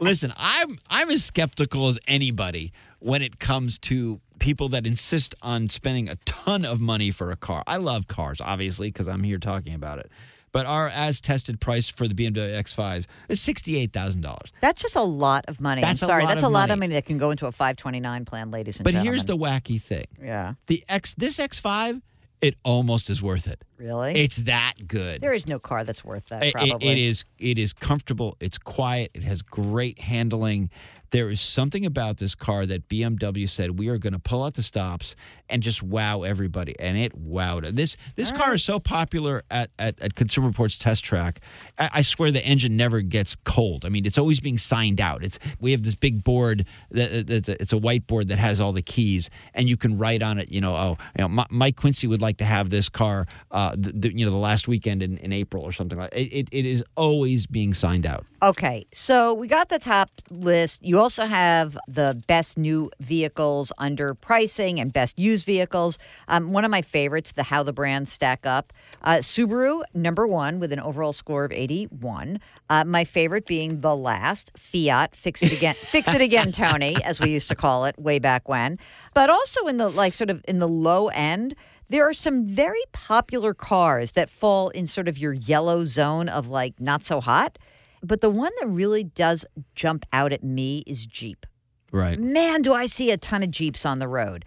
Listen, 0.00 0.32
I'm 0.36 0.78
I'm 0.88 1.10
as 1.10 1.24
skeptical 1.24 1.88
as 1.88 1.98
anybody 2.08 2.72
when 3.00 3.20
it 3.20 3.38
comes 3.38 3.78
to 3.80 4.20
people 4.38 4.68
that 4.70 4.86
insist 4.86 5.34
on 5.42 5.68
spending 5.68 6.08
a 6.08 6.16
ton 6.24 6.64
of 6.64 6.80
money 6.80 7.10
for 7.10 7.30
a 7.30 7.36
car. 7.36 7.62
I 7.66 7.76
love 7.76 8.06
cars, 8.08 8.40
obviously, 8.40 8.88
because 8.88 9.08
I'm 9.08 9.22
here 9.22 9.38
talking 9.38 9.74
about 9.74 9.98
it. 9.98 10.10
But 10.52 10.66
our 10.66 10.88
as 10.88 11.20
tested 11.20 11.60
price 11.60 11.88
for 11.88 12.06
the 12.06 12.14
BMW 12.14 12.54
X5 12.62 13.06
is 13.28 13.40
sixty-eight 13.40 13.92
thousand 13.92 14.20
dollars. 14.20 14.52
That's 14.60 14.80
just 14.80 14.94
a 14.94 15.02
lot 15.02 15.44
of 15.48 15.60
money. 15.60 15.80
That's 15.80 16.00
a 16.00 16.04
I'm 16.04 16.08
sorry, 16.08 16.22
lot 16.24 16.28
that's 16.28 16.42
a 16.44 16.48
lot 16.48 16.70
of 16.70 16.78
money. 16.78 16.92
that 16.94 17.06
can 17.06 17.18
go 17.18 17.32
into 17.32 17.46
a 17.46 17.52
529 17.52 18.24
plan, 18.24 18.52
ladies 18.52 18.76
and 18.76 18.84
But 18.84 18.92
gentlemen. 18.92 19.06
But 19.06 19.12
here's 19.12 19.24
the 19.24 19.36
wacky 19.36 19.82
thing: 19.82 20.06
yeah, 20.22 20.54
the 20.68 20.84
X, 20.88 21.14
this 21.14 21.38
X5, 21.38 22.02
it 22.40 22.54
almost 22.62 23.10
is 23.10 23.20
worth 23.20 23.48
it. 23.48 23.64
really. 23.78 24.12
It's 24.14 24.36
that 24.44 24.74
good. 24.86 25.20
there 25.22 25.32
is 25.32 25.48
no 25.48 25.58
car 25.58 25.82
that's 25.82 26.04
worth 26.04 26.28
that. 26.28 26.44
It- 26.44 26.46
it- 26.48 26.52
Probably. 26.52 26.88
it 26.88 26.98
is 26.98 27.24
it 27.40 27.58
is 27.58 27.72
comfortable. 27.72 28.36
It's 28.38 28.58
quiet. 28.58 29.10
It 29.14 29.24
has 29.24 29.42
great 29.42 29.98
handling. 29.98 30.70
There 31.14 31.30
is 31.30 31.40
something 31.40 31.86
about 31.86 32.16
this 32.16 32.34
car 32.34 32.66
that 32.66 32.88
BMW 32.88 33.48
said 33.48 33.78
we 33.78 33.86
are 33.88 33.98
going 33.98 34.14
to 34.14 34.18
pull 34.18 34.42
out 34.42 34.54
the 34.54 34.64
stops 34.64 35.14
and 35.48 35.62
just 35.62 35.80
wow 35.80 36.22
everybody, 36.22 36.74
and 36.80 36.98
it 36.98 37.16
wowed. 37.16 37.68
This 37.68 37.96
this 38.16 38.32
car 38.32 38.56
is 38.56 38.64
so 38.64 38.80
popular 38.80 39.44
at, 39.48 39.70
at, 39.78 40.02
at 40.02 40.16
Consumer 40.16 40.48
Reports 40.48 40.76
Test 40.76 41.04
Track. 41.04 41.38
I, 41.78 41.90
I 41.94 42.02
swear 42.02 42.32
the 42.32 42.44
engine 42.44 42.76
never 42.76 43.00
gets 43.00 43.36
cold. 43.44 43.84
I 43.84 43.90
mean, 43.90 44.06
it's 44.06 44.18
always 44.18 44.40
being 44.40 44.58
signed 44.58 45.00
out. 45.00 45.22
It's 45.22 45.38
we 45.60 45.70
have 45.70 45.84
this 45.84 45.94
big 45.94 46.24
board 46.24 46.66
that 46.90 47.28
that's 47.28 47.48
a, 47.48 47.62
it's 47.62 47.72
a 47.72 47.78
whiteboard 47.78 48.26
that 48.28 48.38
has 48.38 48.60
all 48.60 48.72
the 48.72 48.82
keys, 48.82 49.30
and 49.54 49.68
you 49.68 49.76
can 49.76 49.96
write 49.96 50.20
on 50.20 50.38
it. 50.38 50.50
You 50.50 50.62
know, 50.62 50.74
oh, 50.74 50.98
you 51.16 51.28
know, 51.28 51.44
Mike 51.48 51.76
Quincy 51.76 52.08
would 52.08 52.22
like 52.22 52.38
to 52.38 52.44
have 52.44 52.70
this 52.70 52.88
car. 52.88 53.26
Uh, 53.52 53.76
the, 53.78 53.92
the, 53.92 54.18
you 54.18 54.24
know, 54.24 54.32
the 54.32 54.36
last 54.36 54.66
weekend 54.66 55.00
in, 55.00 55.18
in 55.18 55.32
April 55.32 55.62
or 55.62 55.70
something 55.70 55.96
like. 55.96 56.12
It, 56.12 56.32
it, 56.32 56.48
it 56.50 56.66
is 56.66 56.82
always 56.96 57.46
being 57.46 57.72
signed 57.72 58.04
out. 58.04 58.26
Okay, 58.42 58.84
so 58.92 59.32
we 59.32 59.46
got 59.46 59.70
the 59.70 59.78
top 59.78 60.10
list. 60.30 60.84
You 60.84 60.98
also 61.04 61.26
have 61.26 61.76
the 61.86 62.18
best 62.26 62.56
new 62.56 62.90
vehicles 62.98 63.70
under 63.76 64.14
pricing 64.14 64.80
and 64.80 64.90
best 64.90 65.18
used 65.18 65.44
vehicles. 65.44 65.98
Um, 66.28 66.54
one 66.54 66.64
of 66.64 66.70
my 66.70 66.80
favorites, 66.80 67.32
the 67.32 67.42
how 67.42 67.62
the 67.62 67.74
brands 67.74 68.10
stack 68.10 68.46
up. 68.46 68.72
Uh, 69.02 69.16
Subaru, 69.16 69.82
number 69.92 70.26
one, 70.26 70.60
with 70.60 70.72
an 70.72 70.80
overall 70.80 71.12
score 71.12 71.44
of 71.44 71.52
81. 71.52 72.40
Uh, 72.70 72.84
my 72.86 73.04
favorite 73.04 73.44
being 73.44 73.80
the 73.80 73.94
last, 73.94 74.50
Fiat, 74.56 75.14
fix 75.14 75.42
it 75.42 75.52
again, 75.52 75.74
fix 75.78 76.14
it 76.14 76.22
again, 76.22 76.52
Tony, 76.52 76.96
as 77.04 77.20
we 77.20 77.28
used 77.28 77.50
to 77.50 77.54
call 77.54 77.84
it 77.84 77.98
way 77.98 78.18
back 78.18 78.48
when. 78.48 78.78
But 79.12 79.28
also 79.28 79.66
in 79.66 79.76
the 79.76 79.90
like 79.90 80.14
sort 80.14 80.30
of 80.30 80.42
in 80.48 80.58
the 80.58 80.68
low 80.68 81.08
end, 81.08 81.54
there 81.90 82.08
are 82.08 82.14
some 82.14 82.46
very 82.46 82.82
popular 82.92 83.52
cars 83.52 84.12
that 84.12 84.30
fall 84.30 84.70
in 84.70 84.86
sort 84.86 85.06
of 85.06 85.18
your 85.18 85.34
yellow 85.34 85.84
zone 85.84 86.30
of 86.30 86.48
like 86.48 86.80
not 86.80 87.04
so 87.04 87.20
hot. 87.20 87.58
But 88.06 88.20
the 88.20 88.30
one 88.30 88.52
that 88.60 88.66
really 88.68 89.04
does 89.04 89.44
jump 89.74 90.04
out 90.12 90.32
at 90.32 90.44
me 90.44 90.84
is 90.86 91.06
Jeep. 91.06 91.46
Right. 91.92 92.18
Man, 92.18 92.62
do 92.62 92.74
I 92.74 92.86
see 92.86 93.10
a 93.10 93.16
ton 93.16 93.42
of 93.42 93.50
Jeeps 93.50 93.86
on 93.86 93.98
the 93.98 94.08
road. 94.08 94.44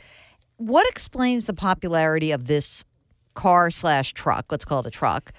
What 0.57 0.87
explains 0.89 1.45
the 1.45 1.53
popularity 1.53 2.31
of 2.31 2.47
this 2.47 2.83
car 3.35 3.69
slash 3.71 4.13
truck? 4.13 4.45
Let's 4.51 4.65
call 4.65 4.79
it 4.81 4.85
a 4.85 4.89
truck, 4.91 5.31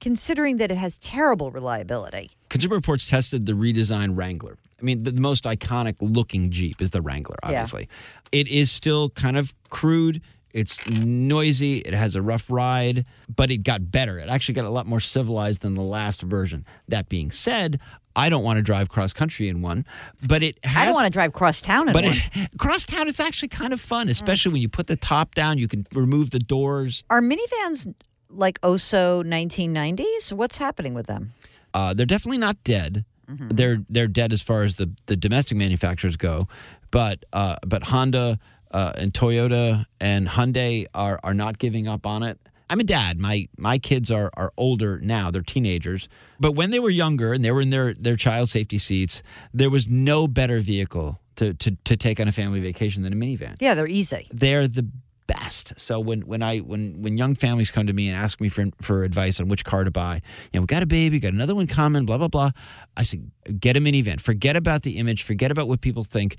considering 0.00 0.56
that 0.58 0.70
it 0.70 0.76
has 0.76 0.98
terrible 0.98 1.50
reliability. 1.50 2.30
Consumer 2.48 2.76
Reports 2.76 3.08
tested 3.08 3.46
the 3.46 3.52
redesigned 3.52 4.16
Wrangler. 4.16 4.58
I 4.78 4.82
mean, 4.82 5.02
the, 5.02 5.10
the 5.12 5.20
most 5.20 5.44
iconic 5.44 5.96
looking 6.00 6.50
Jeep 6.50 6.80
is 6.80 6.90
the 6.90 7.02
Wrangler, 7.02 7.36
Yeah. 7.42 7.48
obviously. 7.48 7.88
It 8.32 8.48
is 8.48 8.70
still 8.72 9.10
kind 9.10 9.36
of 9.36 9.54
crude. 9.68 10.20
It's 10.52 11.00
noisy. 11.04 11.78
It 11.78 11.94
has 11.94 12.14
a 12.16 12.22
rough 12.22 12.50
ride, 12.50 13.04
but 13.34 13.50
it 13.50 13.58
got 13.58 13.90
better. 13.90 14.18
It 14.18 14.28
actually 14.28 14.54
got 14.54 14.64
a 14.64 14.70
lot 14.70 14.86
more 14.86 15.00
civilized 15.00 15.62
than 15.62 15.74
the 15.74 15.82
last 15.82 16.22
version. 16.22 16.64
That 16.88 17.08
being 17.08 17.30
said, 17.30 17.78
I 18.16 18.28
don't 18.28 18.42
want 18.42 18.56
to 18.56 18.62
drive 18.62 18.88
cross 18.88 19.12
country 19.12 19.48
in 19.48 19.62
one, 19.62 19.86
but 20.26 20.42
it 20.42 20.58
has. 20.64 20.76
I 20.76 20.84
don't 20.86 20.94
want 20.94 21.06
to 21.06 21.12
drive 21.12 21.32
cross 21.32 21.60
town 21.60 21.88
in 21.88 21.92
But 21.92 22.04
one. 22.04 22.14
it, 22.14 22.50
cross 22.58 22.84
town, 22.86 23.06
it's 23.08 23.20
actually 23.20 23.48
kind 23.48 23.72
of 23.72 23.80
fun, 23.80 24.08
especially 24.08 24.52
when 24.52 24.62
you 24.62 24.68
put 24.68 24.88
the 24.88 24.96
top 24.96 25.34
down. 25.34 25.58
You 25.58 25.68
can 25.68 25.86
remove 25.94 26.30
the 26.32 26.40
doors. 26.40 27.04
Are 27.10 27.20
minivans 27.20 27.94
like 28.28 28.60
Oso 28.62 29.22
1990s? 29.24 30.32
What's 30.32 30.58
happening 30.58 30.94
with 30.94 31.06
them? 31.06 31.32
Uh, 31.72 31.94
they're 31.94 32.06
definitely 32.06 32.38
not 32.38 32.62
dead. 32.64 33.04
They're 33.32 33.84
they're 33.88 34.08
dead 34.08 34.32
as 34.32 34.42
far 34.42 34.64
as 34.64 34.76
the, 34.76 34.90
the 35.06 35.16
domestic 35.16 35.56
manufacturers 35.56 36.16
go, 36.16 36.48
but 36.90 37.24
uh, 37.32 37.58
but 37.64 37.84
Honda 37.84 38.40
uh, 38.70 38.92
and 38.96 39.12
Toyota 39.12 39.84
and 40.00 40.26
Hyundai 40.26 40.86
are 40.94 41.18
are 41.22 41.34
not 41.34 41.58
giving 41.58 41.88
up 41.88 42.06
on 42.06 42.22
it. 42.22 42.38
I'm 42.68 42.78
a 42.78 42.84
dad. 42.84 43.18
My 43.18 43.48
my 43.58 43.78
kids 43.78 44.10
are 44.10 44.30
are 44.36 44.52
older 44.56 45.00
now. 45.00 45.30
They're 45.30 45.42
teenagers. 45.42 46.08
But 46.38 46.52
when 46.52 46.70
they 46.70 46.78
were 46.78 46.90
younger 46.90 47.32
and 47.32 47.44
they 47.44 47.50
were 47.50 47.60
in 47.60 47.70
their 47.70 47.94
their 47.94 48.16
child 48.16 48.48
safety 48.48 48.78
seats, 48.78 49.22
there 49.52 49.70
was 49.70 49.88
no 49.88 50.28
better 50.28 50.60
vehicle 50.60 51.20
to 51.36 51.54
to 51.54 51.76
to 51.84 51.96
take 51.96 52.20
on 52.20 52.28
a 52.28 52.32
family 52.32 52.60
vacation 52.60 53.02
than 53.02 53.12
a 53.12 53.16
minivan. 53.16 53.56
Yeah, 53.60 53.74
they're 53.74 53.88
easy. 53.88 54.28
They're 54.30 54.68
the 54.68 54.88
best. 55.26 55.72
So 55.76 56.00
when 56.00 56.22
when 56.22 56.42
I 56.42 56.58
when 56.58 57.02
when 57.02 57.16
young 57.16 57.34
families 57.34 57.70
come 57.70 57.86
to 57.86 57.92
me 57.92 58.08
and 58.08 58.16
ask 58.16 58.40
me 58.40 58.48
for 58.48 58.66
for 58.82 59.04
advice 59.04 59.40
on 59.40 59.48
which 59.48 59.64
car 59.64 59.84
to 59.84 59.90
buy, 59.90 60.22
you 60.52 60.58
know, 60.58 60.62
we 60.62 60.66
got 60.66 60.82
a 60.82 60.86
baby, 60.86 61.18
got 61.20 61.32
another 61.32 61.54
one 61.54 61.66
coming, 61.66 62.04
blah 62.04 62.18
blah 62.18 62.28
blah. 62.28 62.50
I 62.96 63.02
say, 63.02 63.20
get 63.58 63.76
a 63.76 63.80
minivan. 63.80 64.20
Forget 64.20 64.56
about 64.56 64.82
the 64.82 64.98
image. 64.98 65.22
Forget 65.22 65.50
about 65.50 65.68
what 65.68 65.80
people 65.80 66.04
think. 66.04 66.36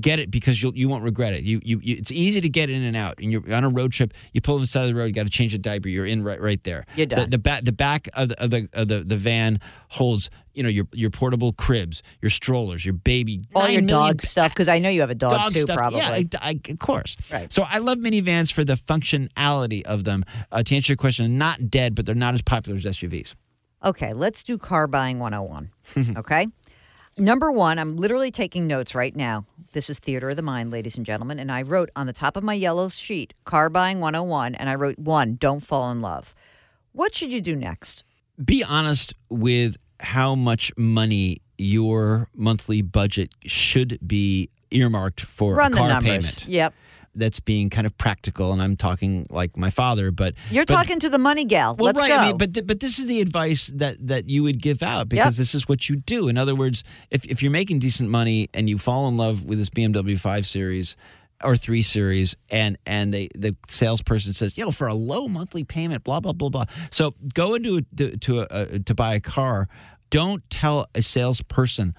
Get 0.00 0.18
it 0.18 0.30
because 0.30 0.62
you'll 0.62 0.74
you 0.76 0.88
won't 0.88 1.04
regret 1.04 1.34
it. 1.34 1.42
You, 1.42 1.60
you 1.62 1.80
you 1.82 1.96
it's 1.98 2.10
easy 2.10 2.40
to 2.40 2.48
get 2.48 2.70
in 2.70 2.82
and 2.82 2.96
out. 2.96 3.18
And 3.18 3.30
you're 3.30 3.52
on 3.52 3.64
a 3.64 3.68
road 3.68 3.92
trip. 3.92 4.14
You 4.32 4.40
pull 4.40 4.56
on 4.56 4.60
the 4.62 4.66
side 4.66 4.82
of 4.82 4.88
the 4.88 4.94
road. 4.94 5.06
You 5.06 5.12
got 5.12 5.24
to 5.24 5.30
change 5.30 5.54
a 5.54 5.58
diaper. 5.58 5.88
You're 5.88 6.06
in 6.06 6.22
right 6.22 6.40
right 6.40 6.62
there. 6.64 6.84
You're 6.96 7.06
done. 7.06 7.20
The, 7.20 7.26
the 7.30 7.38
back 7.38 7.64
the 7.64 7.72
back 7.72 8.08
of 8.14 8.30
the 8.30 8.42
of 8.42 8.50
the, 8.50 8.68
of 8.72 8.88
the 8.88 8.98
the 9.00 9.16
van 9.16 9.60
holds 9.90 10.30
you 10.54 10.62
know 10.62 10.68
your 10.68 10.86
your 10.92 11.10
portable 11.10 11.52
cribs, 11.52 12.02
your 12.20 12.30
strollers, 12.30 12.84
your 12.84 12.94
baby, 12.94 13.44
All 13.54 13.68
your 13.68 13.82
dog 13.82 14.22
stuff, 14.22 14.52
because 14.52 14.68
I 14.68 14.78
know 14.78 14.88
you 14.88 15.00
have 15.00 15.10
a 15.10 15.14
dog, 15.14 15.32
dog 15.32 15.52
too, 15.52 15.62
stuff. 15.62 15.76
probably. 15.76 15.98
Yeah, 15.98 16.08
I, 16.10 16.28
I, 16.40 16.60
of 16.70 16.78
course. 16.78 17.16
Right. 17.32 17.52
So 17.52 17.64
I 17.68 17.78
love 17.78 17.98
minivans 17.98 18.52
for 18.52 18.64
the 18.64 18.74
functionality 18.74 19.82
of 19.84 20.04
them. 20.04 20.24
Uh, 20.50 20.62
to 20.62 20.76
answer 20.76 20.92
your 20.92 20.96
question, 20.96 21.38
not 21.38 21.70
dead, 21.70 21.94
but 21.94 22.06
they're 22.06 22.14
not 22.14 22.34
as 22.34 22.42
popular 22.42 22.78
as 22.78 22.84
SUVs. 22.84 23.34
Okay, 23.84 24.12
let's 24.12 24.44
do 24.44 24.58
car 24.58 24.86
buying 24.86 25.18
101. 25.18 26.16
okay. 26.18 26.46
Number 27.18 27.50
one, 27.52 27.78
I'm 27.78 27.96
literally 27.96 28.30
taking 28.30 28.66
notes 28.66 28.94
right 28.94 29.14
now. 29.14 29.44
This 29.72 29.90
is 29.90 29.98
Theater 29.98 30.30
of 30.30 30.36
the 30.36 30.42
Mind, 30.42 30.70
ladies 30.70 30.96
and 30.96 31.04
gentlemen. 31.04 31.38
And 31.38 31.52
I 31.52 31.62
wrote 31.62 31.90
on 31.94 32.06
the 32.06 32.12
top 32.12 32.36
of 32.36 32.44
my 32.44 32.54
yellow 32.54 32.88
sheet, 32.88 33.34
Car 33.44 33.68
Buying 33.68 34.00
101, 34.00 34.54
and 34.54 34.68
I 34.68 34.74
wrote 34.74 34.98
one, 34.98 35.36
don't 35.36 35.60
fall 35.60 35.90
in 35.90 36.00
love. 36.00 36.34
What 36.92 37.14
should 37.14 37.32
you 37.32 37.40
do 37.40 37.54
next? 37.56 38.04
Be 38.42 38.64
honest 38.66 39.14
with 39.28 39.76
how 40.00 40.34
much 40.34 40.72
money 40.76 41.38
your 41.58 42.28
monthly 42.36 42.82
budget 42.82 43.34
should 43.44 43.98
be 44.06 44.50
earmarked 44.70 45.20
for 45.20 45.54
Run 45.54 45.72
a 45.72 45.74
the 45.74 45.80
car 45.80 45.88
numbers. 45.88 46.08
payment. 46.08 46.46
Yep. 46.48 46.74
That's 47.14 47.40
being 47.40 47.68
kind 47.68 47.86
of 47.86 47.96
practical, 47.98 48.52
and 48.52 48.62
I'm 48.62 48.74
talking 48.76 49.26
like 49.28 49.56
my 49.56 49.68
father, 49.68 50.10
but 50.10 50.34
You're 50.50 50.64
but- 50.64 50.74
talking 50.74 50.98
to 51.00 51.10
the 51.10 51.18
money 51.18 51.44
gal. 51.44 51.76
Well, 51.76 51.86
Let's 51.86 52.00
right. 52.00 52.08
go. 52.08 52.16
I 52.16 52.26
mean, 52.28 52.38
but 52.38 52.54
th- 52.54 52.66
but 52.66 52.80
this 52.80 52.98
is 52.98 53.06
the 53.06 53.20
advice 53.20 53.66
that 53.74 53.96
that 54.06 54.30
you 54.30 54.42
would 54.44 54.62
give 54.62 54.82
out 54.82 55.08
because 55.10 55.36
this 55.36 55.54
is 55.54 55.68
what 55.68 55.88
you 55.90 55.96
do. 55.96 56.28
In 56.28 56.38
other 56.38 56.54
words, 56.54 56.84
if 57.10 57.24
if 57.26 57.42
you're 57.42 57.52
making 57.52 57.80
decent 57.80 58.08
money 58.08 58.48
and 58.54 58.68
you 58.70 58.78
fall 58.78 59.08
in 59.08 59.16
love 59.18 59.44
with 59.44 59.58
this 59.58 59.68
BMW 59.68 60.18
5 60.18 60.46
Series 60.46 60.96
or 61.44 61.56
3 61.56 61.82
Series, 61.82 62.34
and 62.50 62.78
and 62.86 63.12
they 63.12 63.28
the 63.34 63.54
salesperson 63.68 64.32
says, 64.32 64.56
you 64.56 64.64
know, 64.64 64.70
for 64.70 64.86
a 64.86 64.94
low 64.94 65.28
monthly 65.28 65.64
payment, 65.64 66.04
blah 66.04 66.20
blah 66.20 66.32
blah 66.32 66.48
blah. 66.48 66.64
So 66.90 67.14
go 67.34 67.54
into 67.54 67.76
a, 67.78 67.82
to 67.96 68.16
to, 68.16 68.40
a, 68.40 68.46
a, 68.50 68.78
to 68.78 68.94
buy 68.94 69.14
a 69.16 69.20
car. 69.20 69.68
Don't 70.08 70.48
tell 70.48 70.86
a 70.94 71.02
salesperson, 71.02 71.94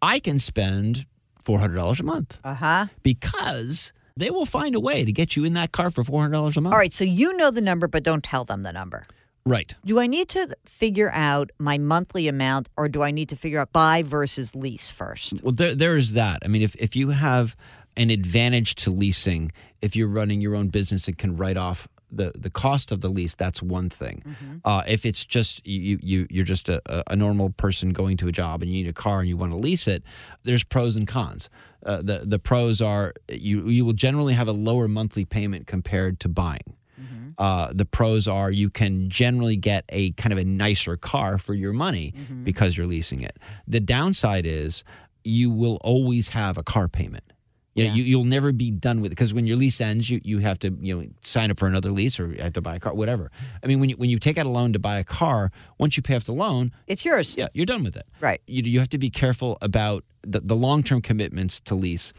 I 0.00 0.20
can 0.20 0.38
spend 0.38 1.04
four 1.44 1.58
hundred 1.58 1.74
dollars 1.76 2.00
a 2.00 2.04
month 2.04 2.38
uh 2.44 2.54
huh. 2.54 2.86
because 3.02 3.92
they 4.16 4.30
will 4.30 4.46
find 4.46 4.74
a 4.74 4.80
way 4.80 5.04
to 5.04 5.12
get 5.12 5.36
you 5.36 5.44
in 5.44 5.54
that 5.54 5.72
car 5.72 5.90
for 5.90 6.04
four 6.04 6.20
hundred 6.22 6.32
dollars 6.34 6.56
a 6.56 6.60
month. 6.60 6.72
All 6.72 6.78
right, 6.78 6.92
so 6.92 7.04
you 7.04 7.36
know 7.36 7.50
the 7.50 7.60
number, 7.60 7.88
but 7.88 8.02
don't 8.02 8.22
tell 8.22 8.44
them 8.44 8.62
the 8.62 8.72
number. 8.72 9.04
right. 9.44 9.74
Do 9.84 9.98
I 9.98 10.06
need 10.06 10.28
to 10.30 10.54
figure 10.64 11.10
out 11.12 11.50
my 11.58 11.78
monthly 11.78 12.28
amount 12.28 12.68
or 12.76 12.88
do 12.88 13.02
I 13.02 13.10
need 13.10 13.28
to 13.30 13.36
figure 13.36 13.60
out 13.60 13.72
buy 13.72 14.02
versus 14.02 14.54
lease 14.54 14.88
first? 14.90 15.42
Well, 15.42 15.52
there, 15.52 15.74
there 15.74 15.96
is 15.96 16.12
that. 16.14 16.38
I 16.44 16.48
mean, 16.48 16.62
if, 16.62 16.74
if 16.76 16.94
you 16.96 17.10
have 17.10 17.56
an 17.96 18.10
advantage 18.10 18.74
to 18.76 18.90
leasing, 18.90 19.52
if 19.82 19.94
you're 19.96 20.08
running 20.08 20.40
your 20.40 20.54
own 20.54 20.68
business 20.68 21.06
and 21.08 21.18
can 21.18 21.36
write 21.36 21.56
off 21.56 21.86
the, 22.10 22.32
the 22.36 22.50
cost 22.50 22.92
of 22.92 23.00
the 23.00 23.08
lease, 23.08 23.34
that's 23.34 23.60
one 23.60 23.90
thing. 23.90 24.22
Uh, 24.64 24.82
if 24.86 25.04
it's 25.04 25.24
just 25.24 25.66
you, 25.66 25.98
you 26.00 26.26
you're 26.30 26.44
just 26.44 26.68
a, 26.68 26.80
a 27.10 27.16
normal 27.16 27.50
person 27.50 27.92
going 27.92 28.16
to 28.18 28.28
a 28.28 28.32
job 28.32 28.62
and 28.62 28.70
you 28.70 28.82
need 28.84 28.88
a 28.88 28.92
car 28.92 29.18
and 29.20 29.28
you 29.28 29.36
want 29.36 29.50
to 29.50 29.58
lease 29.58 29.88
it, 29.88 30.02
there's 30.44 30.62
pros 30.64 30.94
and 30.96 31.08
cons. 31.08 31.48
Uh, 31.84 32.02
the 32.02 32.22
the 32.24 32.38
pros 32.38 32.80
are 32.80 33.12
you 33.30 33.68
you 33.68 33.84
will 33.84 33.92
generally 33.92 34.34
have 34.34 34.48
a 34.48 34.52
lower 34.52 34.88
monthly 34.88 35.24
payment 35.24 35.66
compared 35.66 36.18
to 36.20 36.28
buying. 36.28 36.76
Uh, 37.36 37.72
the 37.74 37.84
pros 37.84 38.28
are 38.28 38.48
you 38.48 38.70
can 38.70 39.10
generally 39.10 39.56
get 39.56 39.84
a 39.88 40.12
kind 40.12 40.32
of 40.32 40.38
a 40.38 40.44
nicer 40.44 40.96
car 40.96 41.36
for 41.36 41.52
your 41.52 41.72
money 41.72 42.14
because 42.44 42.76
you're 42.76 42.86
leasing 42.86 43.22
it. 43.22 43.36
The 43.66 43.80
downside 43.80 44.46
is 44.46 44.84
you 45.24 45.50
will 45.50 45.78
always 45.82 46.28
have 46.28 46.56
a 46.58 46.62
car 46.62 46.86
payment. 46.86 47.24
You 47.74 47.84
know, 47.84 47.90
Yeah. 47.90 47.96
you, 47.96 48.04
you'll 48.04 48.24
never 48.24 48.52
be 48.52 48.70
done 48.70 49.00
with 49.00 49.08
it 49.10 49.16
because 49.16 49.34
when 49.34 49.48
your 49.48 49.56
lease 49.56 49.80
ends, 49.80 50.08
you, 50.08 50.20
you 50.22 50.38
have 50.38 50.60
to 50.60 50.70
you 50.80 50.96
know 50.96 51.08
sign 51.24 51.50
up 51.50 51.58
for 51.58 51.66
another 51.66 51.90
lease 51.90 52.20
or 52.20 52.32
you 52.32 52.40
have 52.40 52.52
to 52.52 52.60
buy 52.60 52.76
a 52.76 52.78
car, 52.78 52.94
whatever. 52.94 53.32
I 53.64 53.66
mean, 53.66 53.80
when 53.80 53.90
you 53.90 53.96
when 53.96 54.10
you 54.10 54.20
take 54.20 54.38
out 54.38 54.46
a 54.46 54.50
loan 54.50 54.72
to 54.74 54.78
buy 54.78 54.98
a 55.00 55.04
car, 55.04 55.50
once 55.76 55.96
you 55.96 56.04
pay 56.04 56.14
off 56.14 56.26
the 56.26 56.32
loan, 56.34 56.70
It's 56.86 57.04
yours. 57.04 57.36
yeah, 57.36 57.48
you're 57.52 57.66
done 57.66 57.82
with 57.82 57.96
it. 57.96 58.06
Right. 58.20 58.40
You, 58.46 58.62
you 58.62 58.78
have 58.78 58.90
to 58.90 58.98
be 58.98 59.10
careful 59.10 59.58
about 59.60 60.04
the, 60.26 60.40
the 60.40 60.56
long 60.56 60.82
term 60.82 61.00
commitments 61.00 61.60
to 61.60 61.74
lease, 61.74 62.12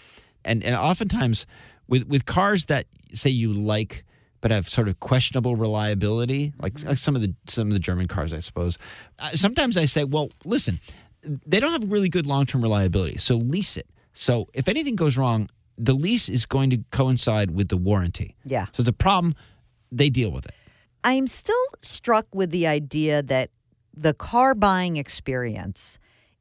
and 0.43 0.63
and 0.63 0.75
oftentimes 0.75 1.45
with 1.87 2.07
with 2.07 2.25
cars 2.25 2.65
that 2.67 2.85
say 3.13 3.29
you 3.29 3.53
like 3.53 4.03
but 4.41 4.51
have 4.51 4.69
sort 4.69 4.87
of 4.87 4.99
questionable 4.99 5.55
reliability, 5.55 6.53
like, 6.61 6.83
like 6.83 6.99
some 6.99 7.15
of 7.15 7.21
the 7.23 7.33
some 7.47 7.67
of 7.67 7.73
the 7.73 7.79
German 7.79 8.05
cars, 8.05 8.31
I 8.31 8.39
suppose. 8.39 8.77
Uh, 9.17 9.31
sometimes 9.31 9.75
I 9.75 9.85
say, 9.85 10.03
well, 10.03 10.29
listen, 10.43 10.79
they 11.23 11.59
don't 11.59 11.71
have 11.71 11.91
really 11.91 12.09
good 12.09 12.27
long 12.27 12.45
term 12.45 12.61
reliability, 12.61 13.17
so 13.17 13.37
lease 13.37 13.75
it. 13.75 13.87
So 14.13 14.45
if 14.53 14.67
anything 14.67 14.95
goes 14.95 15.17
wrong, 15.17 15.49
the 15.77 15.93
lease 15.93 16.29
is 16.29 16.45
going 16.45 16.69
to 16.69 16.77
coincide 16.91 17.51
with 17.51 17.69
the 17.69 17.77
warranty. 17.77 18.35
Yeah. 18.43 18.65
So 18.65 18.81
it's 18.81 18.87
a 18.87 18.93
problem, 18.93 19.33
they 19.91 20.09
deal 20.09 20.31
with 20.31 20.45
it. 20.45 20.53
I'm 21.03 21.27
still 21.27 21.65
struck 21.81 22.27
with 22.33 22.51
the 22.51 22.67
idea 22.67 23.23
that 23.23 23.49
the 23.95 24.13
car 24.13 24.53
buying 24.53 24.97
experience 24.97 25.97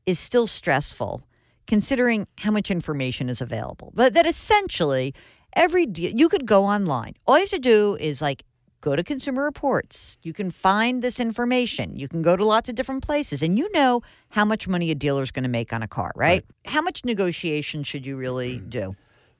is 0.07 0.19
still 0.19 0.47
stressful 0.47 1.27
considering 1.67 2.27
how 2.39 2.51
much 2.51 2.71
information 2.71 3.29
is 3.29 3.41
available. 3.41 3.93
But 3.95 4.15
that 4.15 4.27
essentially 4.27 5.15
every 5.55 5.87
deal 5.87 6.13
you 6.15 6.29
could 6.29 6.47
go 6.47 6.65
online. 6.65 7.15
All 7.27 7.37
you 7.37 7.43
have 7.43 7.51
to 7.51 7.59
do 7.59 7.97
is 7.97 8.21
like 8.21 8.45
go 8.81 8.95
to 8.95 9.03
Consumer 9.03 9.43
Reports. 9.43 10.19
You 10.23 10.35
can 10.35 10.51
find 10.51 11.01
this 11.01 11.19
information. 11.19 11.97
You 11.97 12.07
can 12.07 12.21
go 12.21 12.37
to 12.37 12.45
lots 12.45 12.69
of 12.69 12.75
different 12.75 13.03
places 13.03 13.43
and 13.43 13.59
you 13.59 13.71
know 13.73 14.03
how 14.29 14.45
much 14.45 14.69
money 14.69 14.91
a 14.91 14.95
dealer 14.95 15.23
is 15.23 15.31
going 15.31 15.45
to 15.45 15.49
make 15.49 15.73
on 15.73 15.83
a 15.83 15.89
car, 15.89 16.13
right? 16.15 16.45
How 16.67 16.83
much 16.83 17.05
negotiation 17.05 17.83
should 17.83 18.05
you 18.05 18.17
really 18.17 18.59
mm. 18.59 18.69
do? 18.69 18.95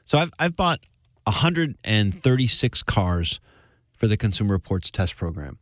So 0.05 0.19
I've 0.19 0.31
I've 0.39 0.57
bought 0.57 0.81
136 1.25 2.83
cars 2.83 3.41
for 3.93 4.07
the 4.07 4.17
Consumer 4.17 4.53
Reports 4.53 4.91
test 4.91 5.17
program, 5.17 5.59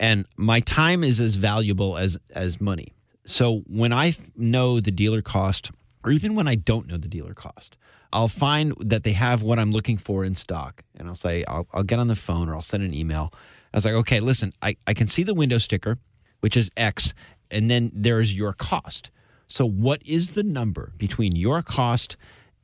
and 0.00 0.26
my 0.36 0.60
time 0.60 1.04
is 1.04 1.20
as 1.20 1.36
valuable 1.36 1.96
as 1.96 2.18
as 2.34 2.60
money. 2.60 2.88
So 3.24 3.62
when 3.66 3.92
I 3.92 4.12
know 4.36 4.78
the 4.78 4.92
dealer 4.92 5.20
cost, 5.20 5.72
or 6.06 6.12
even 6.12 6.36
when 6.36 6.46
I 6.46 6.54
don't 6.54 6.86
know 6.88 6.96
the 6.96 7.08
dealer 7.08 7.34
cost, 7.34 7.76
I'll 8.12 8.28
find 8.28 8.72
that 8.78 9.02
they 9.02 9.12
have 9.12 9.42
what 9.42 9.58
I'm 9.58 9.72
looking 9.72 9.96
for 9.96 10.24
in 10.24 10.36
stock, 10.36 10.84
and 10.96 11.08
I'll 11.08 11.16
say 11.16 11.44
I'll, 11.48 11.66
I'll 11.72 11.82
get 11.82 11.98
on 11.98 12.06
the 12.06 12.14
phone 12.14 12.48
or 12.48 12.54
I'll 12.54 12.62
send 12.62 12.84
an 12.84 12.94
email. 12.94 13.32
I 13.74 13.76
was 13.76 13.84
like, 13.84 13.94
okay, 13.94 14.20
listen, 14.20 14.52
I, 14.62 14.76
I 14.86 14.94
can 14.94 15.08
see 15.08 15.24
the 15.24 15.34
window 15.34 15.58
sticker, 15.58 15.98
which 16.40 16.56
is 16.56 16.70
X, 16.76 17.12
and 17.50 17.68
then 17.68 17.90
there 17.92 18.20
is 18.20 18.32
your 18.32 18.52
cost. 18.52 19.10
So 19.48 19.68
what 19.68 20.00
is 20.06 20.34
the 20.34 20.44
number 20.44 20.92
between 20.96 21.34
your 21.34 21.60
cost 21.62 22.16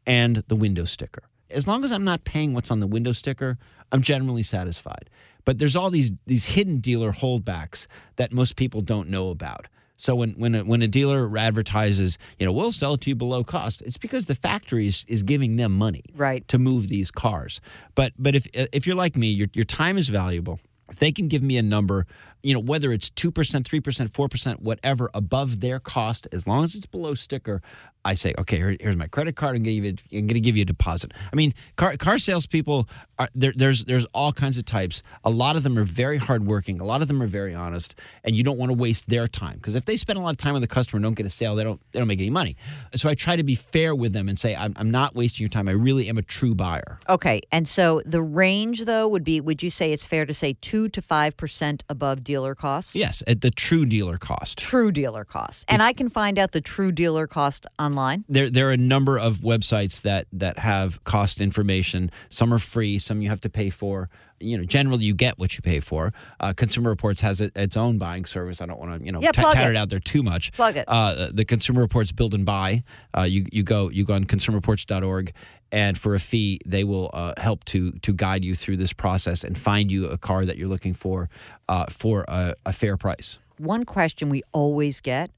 and 0.07 0.45
the 0.47 0.57
window 0.57 0.85
sticker? 0.85 1.25
As 1.51 1.67
long 1.67 1.85
as 1.85 1.91
I'm 1.91 2.05
not 2.05 2.25
paying 2.25 2.55
what's 2.55 2.71
on 2.71 2.81
the 2.81 2.87
window 2.87 3.13
sticker, 3.13 3.59
I'm 3.91 4.03
generally 4.03 4.43
satisfied. 4.45 5.11
But 5.45 5.59
there's 5.59 5.75
all 5.75 5.91
these 5.91 6.13
these 6.27 6.47
hidden 6.47 6.79
dealer 6.79 7.13
holdbacks 7.13 7.89
that 8.17 8.33
most 8.33 8.55
people 8.55 8.81
don't 8.81 9.09
know 9.09 9.31
about. 9.31 9.67
So 10.03 10.17
when 10.17 10.31
when 10.31 10.55
a, 10.57 10.65
when 10.65 10.83
a 10.83 10.89
dealer 10.89 11.31
advertises, 11.39 12.19
you 12.37 12.45
know, 12.45 12.51
we'll 12.51 12.73
sell 12.73 12.95
it 12.95 13.01
to 13.03 13.11
you 13.11 13.15
below 13.15 13.45
cost, 13.45 13.83
it's 13.83 13.99
because 13.99 14.25
the 14.25 14.35
factory 14.35 14.89
is, 14.89 15.05
is 15.07 15.23
giving 15.23 15.55
them 15.55 15.71
money 15.79 16.03
Right. 16.17 16.47
to 16.49 16.59
move 16.59 16.89
these 16.89 17.13
cars. 17.13 17.61
But 17.95 18.13
but 18.19 18.35
if 18.35 18.49
if 18.53 18.85
you're 18.85 18.97
like 18.97 19.15
me, 19.17 19.29
your 19.29 19.47
your 19.55 19.65
time 19.65 19.97
is 19.97 20.09
valuable. 20.09 20.59
If 20.91 20.99
they 20.99 21.13
can 21.13 21.29
give 21.29 21.41
me 21.43 21.57
a 21.57 21.63
number, 21.63 22.07
you 22.43 22.55
know, 22.55 22.61
whether 22.61 22.93
it's 22.93 23.11
two 23.11 23.31
percent, 23.31 23.67
three 23.67 23.81
percent, 23.81 24.13
four 24.13 24.29
percent, 24.29 24.63
whatever 24.63 25.11
above 25.15 25.61
their 25.61 25.79
cost, 25.79 26.27
as 26.33 26.47
long 26.47 26.65
as 26.65 26.75
it's 26.75 26.87
below 26.87 27.15
sticker, 27.15 27.63
I 28.05 28.15
say, 28.15 28.35
okay, 28.37 28.57
here, 28.57 28.77
here's 28.81 28.97
my 28.97 29.07
credit 29.07 29.37
card. 29.37 29.55
I'm 29.57 29.63
going 29.63 29.75
to 29.77 30.41
give 30.41 30.57
you 30.57 30.63
a 30.63 30.67
deposit. 30.67 31.13
I 31.33 31.37
mean, 31.37 31.53
car 31.77 31.97
car 31.97 32.19
salespeople 32.19 32.89
are 33.19 33.29
there, 33.35 33.53
there's 33.55 33.85
there's 33.85 34.07
all 34.07 34.33
kinds 34.33 34.59
of 34.59 34.65
types. 34.65 35.03
A 35.25 35.31
lot 35.31 35.57
of 35.57 35.63
them 35.63 35.79
are 35.79 35.85
very 35.85 36.19
hardworking. 36.19 36.81
A 36.81 36.85
lot 36.85 37.03
of 37.03 37.09
them 37.09 37.23
are 37.23 37.27
very 37.27 37.55
honest, 37.55 37.95
and 38.25 38.35
you 38.35 38.43
don't 38.43 38.59
want 38.59 38.71
to 38.71 38.77
waste 38.77 39.09
their 39.09 39.29
time 39.29 39.57
because 39.57 39.75
if 39.75 39.85
they 39.85 39.97
spend 39.97 40.19
a 40.19 40.23
lot 40.23 40.31
of 40.31 40.37
time 40.37 40.55
with 40.55 40.63
the 40.63 40.69
customer 40.69 40.99
and 40.99 41.05
don't 41.05 41.15
get 41.15 41.27
a 41.27 41.31
sale, 41.31 41.55
they 41.55 41.65
don't 41.65 41.81
they 41.93 42.01
don't 42.01 42.09
make 42.09 42.19
any 42.19 42.31
money. 42.31 42.57
So 42.95 43.09
I 43.09 43.15
try 43.15 43.37
to 43.37 43.45
be 43.45 43.55
fair 43.55 43.95
with 43.95 44.13
them 44.13 44.29
and 44.29 44.39
say, 44.39 44.57
I'm, 44.57 44.73
I'm 44.77 44.91
not 44.91 45.15
wasting 45.15 45.45
your 45.45 45.51
time. 45.51 45.69
I 45.69 45.73
really 45.73 46.09
am 46.09 46.19
a 46.19 46.23
true 46.23 46.55
buyer. 46.55 46.99
Okay, 47.09 47.41
and 47.53 47.69
so 47.69 48.03
the 48.05 48.23
range 48.23 48.85
though 48.85 49.07
would 49.07 49.25
be 49.25 49.41
would 49.41 49.63
you 49.63 49.71
say 49.71 49.93
it's 49.93 50.05
fair 50.05 50.27
to 50.27 50.35
say 50.35 50.57
2 50.61 50.89
to 50.89 51.03
5% 51.03 51.83
above 51.89 52.25
dealer 52.33 52.55
cost? 52.55 52.97
Yes, 52.97 53.23
at 53.27 53.43
the 53.43 53.51
true 53.51 53.85
dealer 53.85 54.17
cost. 54.17 54.57
True 54.57 54.91
dealer 54.91 55.23
cost. 55.23 55.67
And 55.69 55.83
I 55.83 55.93
can 55.93 56.09
find 56.09 56.39
out 56.39 56.53
the 56.53 56.63
true 56.63 56.91
dealer 56.91 57.27
cost 57.27 57.67
online. 57.79 58.25
There, 58.27 58.49
there 58.49 58.71
are 58.71 58.73
a 58.73 58.79
number 58.79 59.19
of 59.19 59.39
websites 59.39 60.01
that 60.01 60.29
that 60.33 60.59
have 60.59 61.05
cost 61.05 61.43
information. 61.43 62.11
Some 62.31 62.55
are 62.55 62.59
free, 62.59 62.99
some 62.99 63.21
you 63.21 63.29
have 63.29 63.43
to 63.43 63.51
pay 63.51 63.69
for. 63.69 64.09
You 64.43 64.59
know, 64.59 64.65
generally 64.65 65.05
you 65.05 65.15
get 65.15 65.39
what 65.39 65.57
you 65.57 65.63
pay 65.63 65.81
for. 65.81 66.13
Uh, 66.41 66.53
Consumer 66.53 66.91
Reports 66.91 67.21
has 67.21 67.41
it, 67.41 67.53
its 67.57 67.77
own 67.77 67.99
buying 67.99 68.25
service. 68.25 68.61
I 68.61 68.67
don't 68.67 68.79
want 68.81 68.99
to, 69.01 69.05
you 69.07 69.13
know, 69.13 69.21
Yeah, 69.21 69.33
tat 69.33 69.57
it. 69.59 69.71
it 69.71 69.77
out 69.77 69.89
there 69.91 70.01
too 70.01 70.23
much. 70.23 70.53
Plug 70.53 70.77
it. 70.77 70.85
Uh, 70.89 71.29
the 71.33 71.45
Consumer 71.45 71.81
Reports 71.81 72.13
build 72.13 72.35
and 72.35 72.45
buy. 72.45 72.83
Uh, 73.17 73.23
you 73.23 73.47
you 73.53 73.63
go 73.63 73.89
you 73.91 74.05
go 74.05 74.15
on 74.15 74.25
consumerreports.org 74.25 75.33
and 75.71 75.97
for 75.97 76.15
a 76.15 76.19
fee, 76.21 76.61
they 76.67 76.85
will 76.85 77.11
uh, 77.15 77.33
help 77.39 77.65
to 77.67 77.93
to 77.93 78.13
guide 78.13 78.45
you 78.45 78.55
through 78.55 78.77
this 78.77 78.93
process 78.93 79.43
and 79.45 79.57
find 79.57 79.91
you 79.91 80.07
a 80.07 80.19
car 80.19 80.45
that 80.45 80.57
you're 80.59 80.69
looking 80.69 80.95
for 80.95 81.29
uh, 81.69 81.87
for 81.89 82.25
a, 82.29 82.55
a 82.67 82.73
fair 82.73 82.97
price. 82.97 83.39
One 83.59 83.85
question 83.85 84.29
we 84.29 84.43
always 84.53 85.01
get 85.01 85.31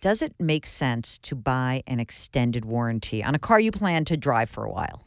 Does 0.00 0.22
it 0.22 0.34
make 0.38 0.66
sense 0.66 1.18
to 1.18 1.34
buy 1.34 1.82
an 1.86 2.00
extended 2.00 2.64
warranty 2.64 3.22
on 3.24 3.34
a 3.34 3.38
car 3.38 3.60
you 3.60 3.72
plan 3.72 4.04
to 4.06 4.16
drive 4.16 4.48
for 4.50 4.64
a 4.64 4.70
while? 4.70 5.02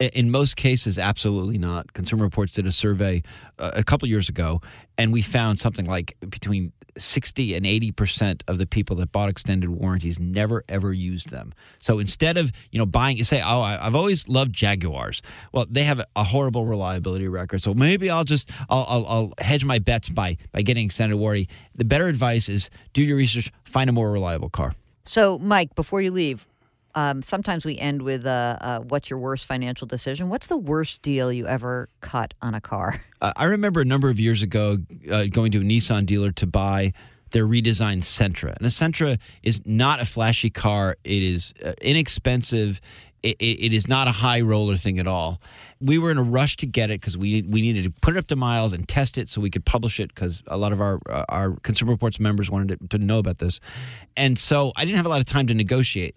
In 0.00 0.30
most 0.30 0.56
cases, 0.56 0.96
absolutely 0.96 1.58
not. 1.58 1.92
Consumer 1.92 2.22
Reports 2.22 2.52
did 2.52 2.66
a 2.66 2.72
survey 2.72 3.22
uh, 3.58 3.72
a 3.74 3.82
couple 3.82 4.06
years 4.06 4.28
ago, 4.28 4.60
and 4.96 5.12
we 5.12 5.22
found 5.22 5.58
something 5.58 5.86
like 5.86 6.16
between 6.20 6.72
60 6.96 7.54
and 7.54 7.66
80 7.66 7.92
percent 7.92 8.44
of 8.46 8.58
the 8.58 8.66
people 8.66 8.94
that 8.96 9.10
bought 9.10 9.28
extended 9.28 9.70
warranties 9.70 10.20
never 10.20 10.62
ever 10.68 10.92
used 10.92 11.30
them. 11.30 11.52
So 11.80 11.98
instead 11.98 12.36
of 12.36 12.52
you 12.70 12.78
know 12.78 12.86
buying, 12.86 13.16
you 13.16 13.24
say, 13.24 13.42
"Oh, 13.44 13.60
I've 13.60 13.96
always 13.96 14.28
loved 14.28 14.52
Jaguars." 14.52 15.20
Well, 15.52 15.66
they 15.68 15.82
have 15.82 16.00
a 16.14 16.22
horrible 16.22 16.64
reliability 16.64 17.26
record, 17.26 17.62
so 17.62 17.74
maybe 17.74 18.08
I'll 18.08 18.24
just 18.24 18.52
I'll, 18.70 18.86
I'll, 18.88 19.06
I'll 19.06 19.32
hedge 19.40 19.64
my 19.64 19.80
bets 19.80 20.08
by 20.08 20.36
by 20.52 20.62
getting 20.62 20.86
extended 20.86 21.16
warranty. 21.16 21.48
The 21.74 21.84
better 21.84 22.06
advice 22.06 22.48
is 22.48 22.70
do 22.92 23.02
your 23.02 23.16
research, 23.16 23.50
find 23.64 23.90
a 23.90 23.92
more 23.92 24.12
reliable 24.12 24.48
car. 24.48 24.74
So, 25.04 25.38
Mike, 25.38 25.74
before 25.74 26.02
you 26.02 26.10
leave, 26.10 26.46
um, 26.94 27.22
sometimes 27.22 27.64
we 27.64 27.76
end 27.78 28.02
with 28.02 28.26
uh, 28.26 28.56
uh, 28.60 28.80
what's 28.80 29.10
your 29.10 29.18
worst 29.18 29.46
financial 29.46 29.86
decision? 29.86 30.28
What's 30.28 30.46
the 30.46 30.56
worst 30.56 31.02
deal 31.02 31.32
you 31.32 31.46
ever 31.46 31.88
cut 32.00 32.34
on 32.42 32.54
a 32.54 32.60
car? 32.60 33.00
Uh, 33.20 33.32
I 33.36 33.46
remember 33.46 33.80
a 33.80 33.84
number 33.84 34.10
of 34.10 34.20
years 34.20 34.44
ago 34.44 34.76
uh, 35.10 35.24
going 35.24 35.50
to 35.50 35.58
a 35.58 35.62
Nissan 35.62 36.06
dealer 36.06 36.30
to 36.30 36.46
buy 36.46 36.92
their 37.32 37.46
redesigned 37.48 38.02
Sentra. 38.02 38.56
And 38.56 38.64
a 38.64 38.68
Sentra 38.68 39.18
is 39.42 39.66
not 39.66 40.00
a 40.00 40.04
flashy 40.04 40.50
car, 40.50 40.94
it 41.02 41.22
is 41.24 41.52
uh, 41.64 41.72
inexpensive. 41.82 42.80
It, 43.24 43.34
it, 43.40 43.64
it 43.64 43.72
is 43.72 43.88
not 43.88 44.06
a 44.06 44.12
high 44.12 44.40
roller 44.40 44.76
thing 44.76 45.00
at 45.00 45.08
all. 45.08 45.40
We 45.80 45.98
were 45.98 46.12
in 46.12 46.18
a 46.18 46.22
rush 46.22 46.56
to 46.58 46.66
get 46.66 46.92
it 46.92 47.00
because 47.00 47.18
we 47.18 47.42
we 47.42 47.60
needed 47.60 47.82
to 47.82 47.90
put 47.90 48.14
it 48.14 48.18
up 48.18 48.28
to 48.28 48.36
miles 48.36 48.72
and 48.72 48.86
test 48.86 49.18
it 49.18 49.28
so 49.28 49.40
we 49.40 49.50
could 49.50 49.64
publish 49.64 49.98
it 49.98 50.14
because 50.14 50.40
a 50.46 50.56
lot 50.56 50.72
of 50.72 50.80
our 50.80 51.00
uh, 51.10 51.24
our 51.28 51.56
Consumer 51.64 51.90
Reports 51.90 52.20
members 52.20 52.48
wanted 52.48 52.78
to, 52.78 52.98
to 52.98 53.04
know 53.04 53.18
about 53.18 53.38
this, 53.38 53.58
and 54.16 54.38
so 54.38 54.70
I 54.76 54.84
didn't 54.84 54.98
have 54.98 55.06
a 55.06 55.08
lot 55.08 55.18
of 55.20 55.26
time 55.26 55.48
to 55.48 55.54
negotiate. 55.54 56.16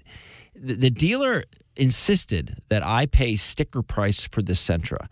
The, 0.61 0.75
the 0.75 0.89
dealer 0.91 1.43
insisted 1.75 2.55
that 2.67 2.83
I 2.85 3.07
pay 3.07 3.35
sticker 3.35 3.81
price 3.81 4.23
for 4.23 4.41
this 4.41 4.63
Sentra, 4.63 5.07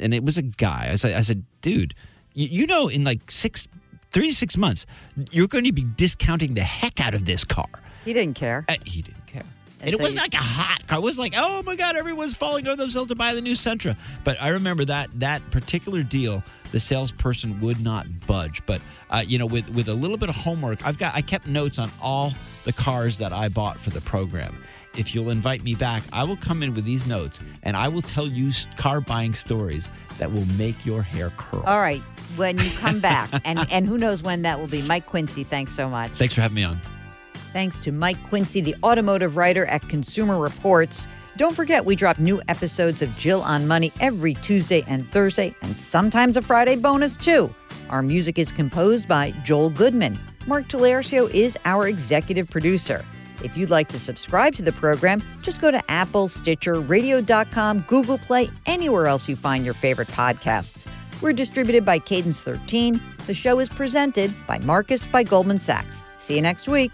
and 0.00 0.12
it 0.12 0.24
was 0.24 0.36
a 0.36 0.42
guy. 0.42 0.88
I 0.90 0.96
said, 0.96 1.14
I 1.14 1.20
said, 1.22 1.44
dude, 1.60 1.94
you, 2.34 2.48
you 2.50 2.66
know, 2.66 2.88
in 2.88 3.04
like 3.04 3.30
six, 3.30 3.68
three 4.12 4.28
to 4.28 4.34
six 4.34 4.56
months, 4.56 4.86
you're 5.30 5.46
going 5.46 5.64
to 5.64 5.72
be 5.72 5.86
discounting 5.96 6.54
the 6.54 6.62
heck 6.62 7.00
out 7.00 7.14
of 7.14 7.24
this 7.24 7.44
car. 7.44 7.70
He 8.04 8.12
didn't 8.12 8.34
care. 8.34 8.64
Uh, 8.68 8.74
he 8.84 9.02
didn't 9.02 9.26
care. 9.26 9.44
And 9.80 9.90
And, 9.90 9.94
it 9.94 10.00
wasn't 10.00 10.20
like 10.20 10.34
a 10.34 10.44
hot 10.44 10.84
car. 10.88 10.98
It 10.98 11.02
was 11.02 11.18
like, 11.20 11.34
oh 11.36 11.62
my 11.62 11.76
God, 11.76 11.94
everyone's 11.96 12.34
falling 12.34 12.66
over 12.66 12.76
themselves 12.76 13.08
to 13.08 13.14
buy 13.14 13.32
the 13.34 13.40
new 13.40 13.52
Sentra. 13.52 13.96
But 14.24 14.36
I 14.42 14.48
remember 14.48 14.84
that 14.86 15.08
that 15.20 15.48
particular 15.52 16.02
deal, 16.02 16.42
the 16.70 16.80
salesperson 16.80 17.60
would 17.60 17.80
not 17.80 18.06
budge. 18.26 18.64
But 18.66 18.80
uh, 19.10 19.22
you 19.26 19.38
know, 19.38 19.46
with 19.46 19.68
with 19.70 19.88
a 19.88 19.94
little 19.94 20.16
bit 20.16 20.28
of 20.28 20.36
homework, 20.36 20.86
I've 20.86 20.98
got 20.98 21.14
I 21.14 21.22
kept 21.22 21.46
notes 21.46 21.78
on 21.78 21.90
all 22.00 22.32
the 22.64 22.72
cars 22.72 23.18
that 23.18 23.32
I 23.32 23.48
bought 23.48 23.80
for 23.80 23.90
the 23.90 24.00
program. 24.00 24.56
If 24.96 25.14
you'll 25.14 25.30
invite 25.30 25.62
me 25.62 25.74
back, 25.74 26.02
I 26.12 26.24
will 26.24 26.36
come 26.36 26.62
in 26.62 26.74
with 26.74 26.84
these 26.84 27.06
notes 27.06 27.38
and 27.62 27.76
I 27.76 27.86
will 27.88 28.02
tell 28.02 28.26
you 28.26 28.50
car 28.76 29.00
buying 29.00 29.32
stories 29.32 29.88
that 30.18 30.32
will 30.32 30.46
make 30.56 30.84
your 30.84 31.02
hair 31.02 31.30
curl. 31.36 31.62
All 31.66 31.78
right, 31.78 32.02
when 32.36 32.58
you 32.58 32.70
come 32.78 32.98
back, 32.98 33.30
and, 33.44 33.64
and 33.70 33.86
who 33.86 33.96
knows 33.96 34.22
when 34.22 34.42
that 34.42 34.58
will 34.58 34.66
be. 34.66 34.82
Mike 34.82 35.06
Quincy, 35.06 35.44
thanks 35.44 35.72
so 35.72 35.88
much. 35.88 36.10
Thanks 36.12 36.34
for 36.34 36.40
having 36.40 36.56
me 36.56 36.64
on. 36.64 36.80
Thanks 37.52 37.78
to 37.80 37.92
Mike 37.92 38.22
Quincy, 38.28 38.60
the 38.60 38.74
automotive 38.82 39.36
writer 39.36 39.64
at 39.66 39.88
Consumer 39.88 40.38
Reports. 40.38 41.06
Don't 41.38 41.54
forget, 41.54 41.84
we 41.84 41.94
drop 41.94 42.18
new 42.18 42.42
episodes 42.48 43.00
of 43.00 43.16
Jill 43.16 43.42
on 43.42 43.68
Money 43.68 43.92
every 44.00 44.34
Tuesday 44.34 44.82
and 44.88 45.08
Thursday, 45.08 45.54
and 45.62 45.76
sometimes 45.76 46.36
a 46.36 46.42
Friday 46.42 46.74
bonus 46.74 47.16
too. 47.16 47.54
Our 47.90 48.02
music 48.02 48.40
is 48.40 48.50
composed 48.50 49.06
by 49.06 49.30
Joel 49.44 49.70
Goodman. 49.70 50.18
Mark 50.48 50.66
Talercio 50.66 51.32
is 51.32 51.56
our 51.64 51.86
executive 51.86 52.50
producer. 52.50 53.04
If 53.44 53.56
you'd 53.56 53.70
like 53.70 53.86
to 53.90 54.00
subscribe 54.00 54.56
to 54.56 54.62
the 54.62 54.72
program, 54.72 55.22
just 55.40 55.60
go 55.60 55.70
to 55.70 55.80
Apple, 55.88 56.26
Stitcher, 56.26 56.80
Radio.com, 56.80 57.82
Google 57.82 58.18
Play, 58.18 58.50
anywhere 58.66 59.06
else 59.06 59.28
you 59.28 59.36
find 59.36 59.64
your 59.64 59.74
favorite 59.74 60.08
podcasts. 60.08 60.88
We're 61.22 61.34
distributed 61.34 61.84
by 61.84 62.00
Cadence 62.00 62.40
13. 62.40 63.00
The 63.28 63.34
show 63.34 63.60
is 63.60 63.68
presented 63.68 64.34
by 64.48 64.58
Marcus 64.58 65.06
by 65.06 65.22
Goldman 65.22 65.60
Sachs. 65.60 66.02
See 66.18 66.34
you 66.34 66.42
next 66.42 66.68
week. 66.68 66.90